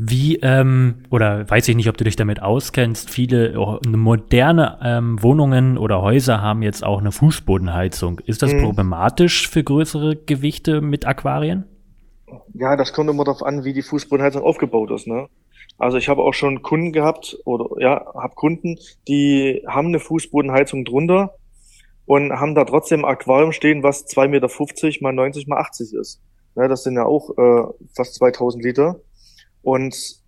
Wie, 0.00 0.36
ähm, 0.42 1.02
oder 1.10 1.50
weiß 1.50 1.66
ich 1.66 1.74
nicht, 1.74 1.88
ob 1.88 1.96
du 1.96 2.04
dich 2.04 2.14
damit 2.14 2.40
auskennst, 2.40 3.10
viele 3.10 3.58
oh, 3.58 3.80
moderne 3.84 4.78
ähm, 4.80 5.20
Wohnungen 5.20 5.76
oder 5.76 6.02
Häuser 6.02 6.40
haben 6.40 6.62
jetzt 6.62 6.84
auch 6.84 7.00
eine 7.00 7.10
Fußbodenheizung. 7.10 8.20
Ist 8.20 8.42
das 8.42 8.52
hm. 8.52 8.62
problematisch 8.62 9.48
für 9.48 9.64
größere 9.64 10.14
Gewichte 10.14 10.80
mit 10.80 11.04
Aquarien? 11.04 11.64
Ja, 12.54 12.76
das 12.76 12.92
kommt 12.92 13.10
immer 13.10 13.24
darauf 13.24 13.42
an, 13.42 13.64
wie 13.64 13.72
die 13.72 13.82
Fußbodenheizung 13.82 14.44
aufgebaut 14.44 14.92
ist. 14.92 15.08
Ne? 15.08 15.28
Also 15.78 15.98
ich 15.98 16.08
habe 16.08 16.22
auch 16.22 16.34
schon 16.34 16.62
Kunden 16.62 16.92
gehabt 16.92 17.36
oder 17.44 17.68
ja, 17.82 18.06
habe 18.14 18.36
Kunden, 18.36 18.78
die 19.08 19.64
haben 19.66 19.88
eine 19.88 19.98
Fußbodenheizung 19.98 20.84
drunter 20.84 21.34
und 22.06 22.32
haben 22.32 22.54
da 22.54 22.64
trotzdem 22.64 23.04
ein 23.04 23.10
Aquarium 23.10 23.50
stehen, 23.50 23.82
was 23.82 24.06
2,50 24.06 24.28
Meter 24.28 25.02
mal 25.02 25.12
90 25.12 25.48
mal 25.48 25.58
80 25.58 25.92
ist. 25.94 26.20
Ja, 26.54 26.68
das 26.68 26.84
sind 26.84 26.94
ja 26.94 27.04
auch 27.04 27.36
äh, 27.36 27.64
fast 27.96 28.14
2000 28.14 28.62
Liter. 28.62 29.00
Und 29.62 30.20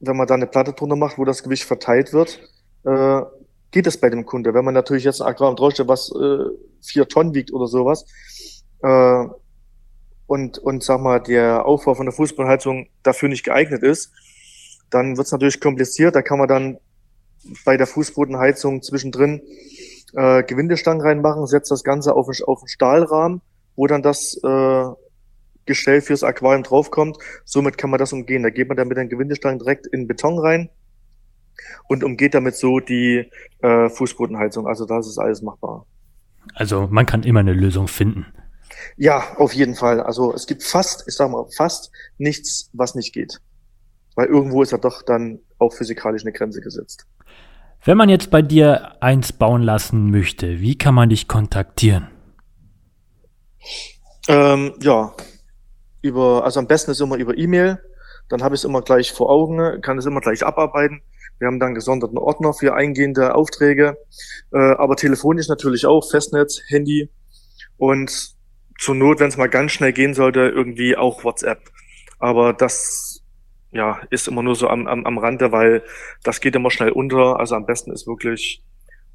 wenn 0.00 0.16
man 0.16 0.26
da 0.26 0.34
eine 0.34 0.46
Platte 0.46 0.72
drunter 0.72 0.96
macht, 0.96 1.18
wo 1.18 1.24
das 1.24 1.42
Gewicht 1.42 1.64
verteilt 1.64 2.12
wird, 2.12 2.40
äh, 2.84 3.22
geht 3.70 3.86
es 3.86 3.98
bei 3.98 4.10
dem 4.10 4.26
Kunde. 4.26 4.54
Wenn 4.54 4.64
man 4.64 4.74
natürlich 4.74 5.04
jetzt 5.04 5.20
ein 5.20 5.28
Aquarium 5.28 5.56
draufstellt, 5.56 5.88
was 5.88 6.10
äh, 6.10 6.44
vier 6.80 7.08
Tonnen 7.08 7.34
wiegt 7.34 7.52
oder 7.52 7.66
sowas, 7.66 8.06
äh, 8.82 9.24
und, 10.26 10.58
und 10.58 10.82
sag 10.82 11.00
mal, 11.00 11.20
der 11.20 11.66
Aufbau 11.66 11.94
von 11.94 12.06
der 12.06 12.14
Fußbodenheizung 12.14 12.88
dafür 13.02 13.28
nicht 13.28 13.44
geeignet 13.44 13.82
ist, 13.82 14.10
dann 14.90 15.16
wird 15.16 15.26
es 15.26 15.32
natürlich 15.32 15.60
kompliziert. 15.60 16.14
Da 16.14 16.22
kann 16.22 16.38
man 16.38 16.48
dann 16.48 16.78
bei 17.64 17.76
der 17.76 17.86
Fußbodenheizung 17.86 18.82
zwischendrin 18.82 19.42
äh, 20.14 20.42
Gewindestangen 20.44 21.02
reinmachen, 21.02 21.46
setzt 21.46 21.70
das 21.70 21.84
Ganze 21.84 22.14
auf, 22.14 22.28
auf 22.46 22.60
einen 22.60 22.68
Stahlrahmen, 22.68 23.42
wo 23.76 23.86
dann 23.86 24.02
das 24.02 24.38
äh, 24.42 24.84
Gestell 25.66 26.00
fürs 26.00 26.22
Aquarium 26.22 26.62
draufkommt. 26.62 27.18
Somit 27.44 27.78
kann 27.78 27.90
man 27.90 27.98
das 27.98 28.12
umgehen. 28.12 28.42
Da 28.42 28.50
geht 28.50 28.68
man 28.68 28.76
dann 28.76 28.88
mit 28.88 28.96
den 28.96 29.08
Gewindestangen 29.08 29.58
direkt 29.58 29.86
in 29.86 30.06
Beton 30.06 30.38
rein 30.38 30.70
und 31.88 32.04
umgeht 32.04 32.34
damit 32.34 32.56
so 32.56 32.80
die 32.80 33.30
äh, 33.62 33.88
Fußbodenheizung. 33.88 34.66
Also 34.66 34.86
das 34.86 35.06
ist 35.06 35.18
alles 35.18 35.42
machbar. 35.42 35.86
Also 36.54 36.88
man 36.90 37.06
kann 37.06 37.22
immer 37.22 37.40
eine 37.40 37.54
Lösung 37.54 37.88
finden. 37.88 38.26
Ja, 38.96 39.36
auf 39.36 39.52
jeden 39.52 39.74
Fall. 39.74 40.00
Also 40.00 40.34
es 40.34 40.46
gibt 40.46 40.62
fast, 40.62 41.04
ich 41.08 41.14
sag 41.14 41.30
mal, 41.30 41.46
fast 41.56 41.90
nichts, 42.18 42.70
was 42.72 42.94
nicht 42.94 43.12
geht. 43.12 43.40
weil 44.14 44.26
irgendwo 44.28 44.62
ist 44.62 44.72
ja 44.72 44.78
doch 44.78 45.02
dann 45.02 45.40
auch 45.58 45.72
physikalisch 45.72 46.22
eine 46.22 46.32
Grenze 46.32 46.60
gesetzt. 46.60 47.06
Wenn 47.84 47.96
man 47.96 48.08
jetzt 48.08 48.30
bei 48.30 48.42
dir 48.42 48.96
eins 49.02 49.32
bauen 49.32 49.62
lassen 49.62 50.10
möchte, 50.10 50.60
wie 50.60 50.76
kann 50.78 50.94
man 50.94 51.10
dich 51.10 51.28
kontaktieren? 51.28 52.08
Ähm, 54.28 54.74
ja, 54.80 55.12
über, 56.04 56.44
also 56.44 56.60
am 56.60 56.66
besten 56.66 56.90
ist 56.90 57.00
immer 57.00 57.16
über 57.16 57.36
E-Mail. 57.36 57.80
Dann 58.28 58.42
habe 58.42 58.54
ich 58.54 58.60
es 58.60 58.64
immer 58.64 58.82
gleich 58.82 59.12
vor 59.12 59.30
Augen, 59.30 59.80
kann 59.80 59.98
es 59.98 60.06
immer 60.06 60.20
gleich 60.20 60.44
abarbeiten. 60.44 61.00
Wir 61.38 61.48
haben 61.48 61.58
dann 61.58 61.74
gesonderten 61.74 62.18
Ordner 62.18 62.52
für 62.52 62.74
eingehende 62.74 63.34
Aufträge, 63.34 63.96
äh, 64.52 64.58
aber 64.58 64.96
telefonisch 64.96 65.48
natürlich 65.48 65.86
auch, 65.86 66.08
Festnetz, 66.08 66.60
Handy 66.68 67.10
und 67.76 68.34
zur 68.78 68.94
Not, 68.94 69.20
wenn 69.20 69.28
es 69.28 69.36
mal 69.36 69.48
ganz 69.48 69.72
schnell 69.72 69.92
gehen 69.92 70.14
sollte, 70.14 70.40
irgendwie 70.40 70.96
auch 70.96 71.24
WhatsApp. 71.24 71.60
Aber 72.18 72.52
das 72.52 73.22
ja, 73.72 74.00
ist 74.10 74.28
immer 74.28 74.42
nur 74.42 74.54
so 74.54 74.68
am, 74.68 74.86
am, 74.86 75.06
am 75.06 75.18
Rande, 75.18 75.52
weil 75.52 75.82
das 76.22 76.40
geht 76.40 76.54
immer 76.54 76.70
schnell 76.70 76.90
unter. 76.90 77.40
Also 77.40 77.54
am 77.56 77.66
besten 77.66 77.92
ist 77.92 78.06
wirklich 78.06 78.62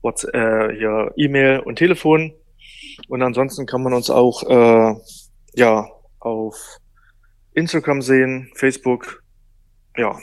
WhatsApp, 0.02 0.34
äh, 0.34 1.12
E-Mail 1.16 1.60
und 1.60 1.76
Telefon. 1.76 2.34
Und 3.08 3.22
ansonsten 3.22 3.66
kann 3.66 3.84
man 3.84 3.94
uns 3.94 4.10
auch 4.10 4.44
äh, 4.44 4.96
ja 5.56 5.88
auf 6.20 6.78
Instagram 7.54 8.02
sehen, 8.02 8.52
Facebook, 8.56 9.24
ja. 9.98 10.18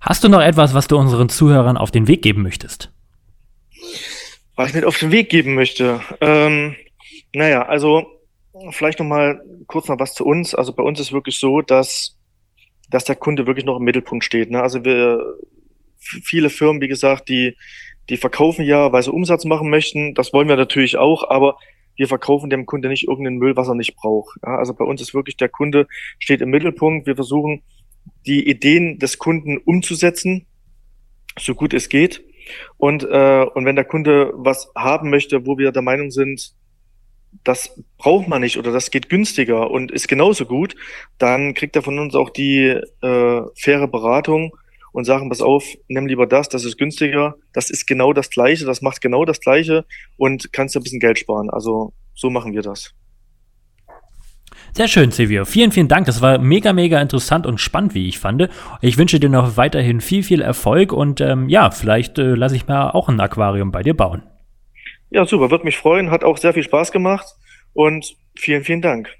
Hast 0.00 0.24
du 0.24 0.28
noch 0.28 0.40
etwas, 0.40 0.74
was 0.74 0.88
du 0.88 0.96
unseren 0.96 1.28
Zuhörern 1.28 1.76
auf 1.76 1.90
den 1.90 2.08
Weg 2.08 2.22
geben 2.22 2.42
möchtest? 2.42 2.92
Was 4.54 4.68
ich 4.68 4.74
mit 4.74 4.84
auf 4.84 4.98
den 4.98 5.12
Weg 5.12 5.28
geben 5.28 5.54
möchte? 5.54 6.00
Ähm, 6.20 6.76
naja, 7.32 7.66
also 7.66 8.06
vielleicht 8.70 8.98
noch 8.98 9.06
mal 9.06 9.40
kurz 9.66 9.88
noch 9.88 9.98
was 9.98 10.14
zu 10.14 10.24
uns. 10.24 10.54
Also 10.54 10.72
bei 10.72 10.82
uns 10.82 11.00
ist 11.00 11.12
wirklich 11.12 11.38
so, 11.38 11.60
dass, 11.60 12.16
dass 12.88 13.04
der 13.04 13.16
Kunde 13.16 13.46
wirklich 13.46 13.66
noch 13.66 13.76
im 13.78 13.84
Mittelpunkt 13.84 14.24
steht. 14.24 14.50
Ne? 14.50 14.62
Also 14.62 14.84
wir, 14.84 15.20
viele 15.98 16.50
Firmen, 16.50 16.80
wie 16.80 16.88
gesagt, 16.88 17.28
die, 17.28 17.56
die 18.08 18.16
verkaufen 18.16 18.64
ja, 18.64 18.92
weil 18.92 19.02
sie 19.02 19.12
Umsatz 19.12 19.44
machen 19.44 19.68
möchten. 19.68 20.14
Das 20.14 20.32
wollen 20.32 20.48
wir 20.48 20.56
natürlich 20.56 20.96
auch, 20.96 21.28
aber 21.28 21.58
wir 21.96 22.08
verkaufen 22.08 22.50
dem 22.50 22.66
Kunde 22.66 22.88
nicht 22.88 23.08
irgendeinen 23.08 23.38
Müll, 23.38 23.56
was 23.56 23.68
er 23.68 23.74
nicht 23.74 23.96
braucht. 23.96 24.38
Ja, 24.42 24.56
also 24.56 24.74
bei 24.74 24.84
uns 24.84 25.00
ist 25.00 25.14
wirklich 25.14 25.36
der 25.36 25.48
Kunde 25.48 25.86
steht 26.18 26.40
im 26.40 26.50
Mittelpunkt. 26.50 27.06
Wir 27.06 27.16
versuchen, 27.16 27.62
die 28.26 28.48
Ideen 28.48 28.98
des 28.98 29.18
Kunden 29.18 29.58
umzusetzen, 29.58 30.46
so 31.38 31.54
gut 31.54 31.74
es 31.74 31.88
geht. 31.88 32.22
Und, 32.76 33.02
äh, 33.04 33.44
und 33.54 33.64
wenn 33.64 33.76
der 33.76 33.84
Kunde 33.84 34.32
was 34.34 34.70
haben 34.76 35.10
möchte, 35.10 35.46
wo 35.46 35.58
wir 35.58 35.72
der 35.72 35.82
Meinung 35.82 36.10
sind, 36.10 36.52
das 37.44 37.82
braucht 37.98 38.28
man 38.28 38.40
nicht 38.40 38.56
oder 38.56 38.72
das 38.72 38.90
geht 38.90 39.08
günstiger 39.08 39.70
und 39.70 39.90
ist 39.90 40.08
genauso 40.08 40.46
gut, 40.46 40.74
dann 41.18 41.54
kriegt 41.54 41.76
er 41.76 41.82
von 41.82 41.98
uns 41.98 42.14
auch 42.14 42.30
die 42.30 42.80
äh, 43.02 43.42
faire 43.54 43.88
Beratung 43.88 44.56
und 44.96 45.04
sagen, 45.04 45.28
pass 45.28 45.42
auf, 45.42 45.62
nimm 45.88 46.06
lieber 46.06 46.26
das, 46.26 46.48
das 46.48 46.64
ist 46.64 46.78
günstiger, 46.78 47.34
das 47.52 47.68
ist 47.68 47.86
genau 47.86 48.14
das 48.14 48.30
Gleiche, 48.30 48.64
das 48.64 48.80
macht 48.80 49.02
genau 49.02 49.26
das 49.26 49.40
Gleiche 49.40 49.84
und 50.16 50.54
kannst 50.54 50.74
ein 50.74 50.82
bisschen 50.82 51.00
Geld 51.00 51.18
sparen. 51.18 51.50
Also 51.50 51.92
so 52.14 52.30
machen 52.30 52.54
wir 52.54 52.62
das. 52.62 52.94
Sehr 54.72 54.88
schön, 54.88 55.10
Silvio. 55.10 55.44
Vielen, 55.44 55.70
vielen 55.70 55.88
Dank. 55.88 56.06
Das 56.06 56.22
war 56.22 56.38
mega, 56.38 56.72
mega 56.72 56.98
interessant 56.98 57.46
und 57.46 57.60
spannend, 57.60 57.94
wie 57.94 58.08
ich 58.08 58.18
fand. 58.18 58.48
Ich 58.80 58.96
wünsche 58.96 59.20
dir 59.20 59.28
noch 59.28 59.58
weiterhin 59.58 60.00
viel, 60.00 60.22
viel 60.22 60.40
Erfolg 60.40 60.94
und 60.94 61.20
ähm, 61.20 61.50
ja, 61.50 61.70
vielleicht 61.70 62.18
äh, 62.18 62.34
lasse 62.34 62.56
ich 62.56 62.66
mir 62.66 62.94
auch 62.94 63.10
ein 63.10 63.20
Aquarium 63.20 63.72
bei 63.72 63.82
dir 63.82 63.94
bauen. 63.94 64.22
Ja, 65.10 65.26
super, 65.26 65.50
wird 65.50 65.64
mich 65.64 65.76
freuen, 65.76 66.10
hat 66.10 66.24
auch 66.24 66.38
sehr 66.38 66.54
viel 66.54 66.62
Spaß 66.62 66.90
gemacht 66.90 67.26
und 67.74 68.16
vielen, 68.34 68.64
vielen 68.64 68.80
Dank. 68.80 69.14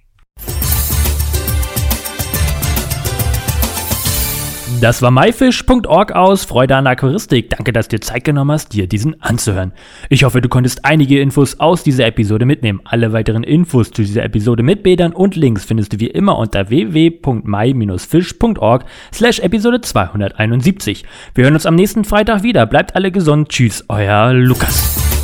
Das 4.81 5.01
war 5.01 5.11
myfish.org 5.11 6.13
aus 6.13 6.45
Freude 6.45 6.77
an 6.77 6.87
Aquaristik. 6.87 7.49
Danke, 7.49 7.73
dass 7.73 7.89
du 7.89 7.97
dir 7.97 8.03
Zeit 8.03 8.25
genommen 8.25 8.53
hast, 8.53 8.75
dir 8.75 8.87
diesen 8.87 9.23
anzuhören. 9.23 9.73
Ich 10.11 10.25
hoffe, 10.25 10.43
du 10.43 10.51
konntest 10.51 10.85
einige 10.85 11.19
Infos 11.21 11.59
aus 11.59 11.83
dieser 11.83 12.05
Episode 12.07 12.45
mitnehmen. 12.45 12.83
Alle 12.85 13.15
weiteren 13.15 13.43
Infos 13.43 13.91
zu 13.91 14.03
dieser 14.03 14.23
Episode 14.23 14.63
mit 14.63 14.83
Bildern 14.83 15.15
und 15.15 15.35
Links 15.35 15.65
findest 15.65 15.95
du 15.95 16.01
wie 16.01 16.09
immer 16.09 16.37
unter 16.37 16.69
www.my-fish.org 16.69 18.85
slash 19.15 19.39
Episode 19.39 19.81
271. 19.81 21.07
Wir 21.35 21.45
hören 21.45 21.55
uns 21.55 21.65
am 21.65 21.75
nächsten 21.75 22.05
Freitag 22.05 22.43
wieder. 22.43 22.67
Bleibt 22.67 22.97
alle 22.97 23.11
gesund. 23.11 23.49
Tschüss, 23.49 23.83
euer 23.89 24.35
Lukas. 24.35 25.16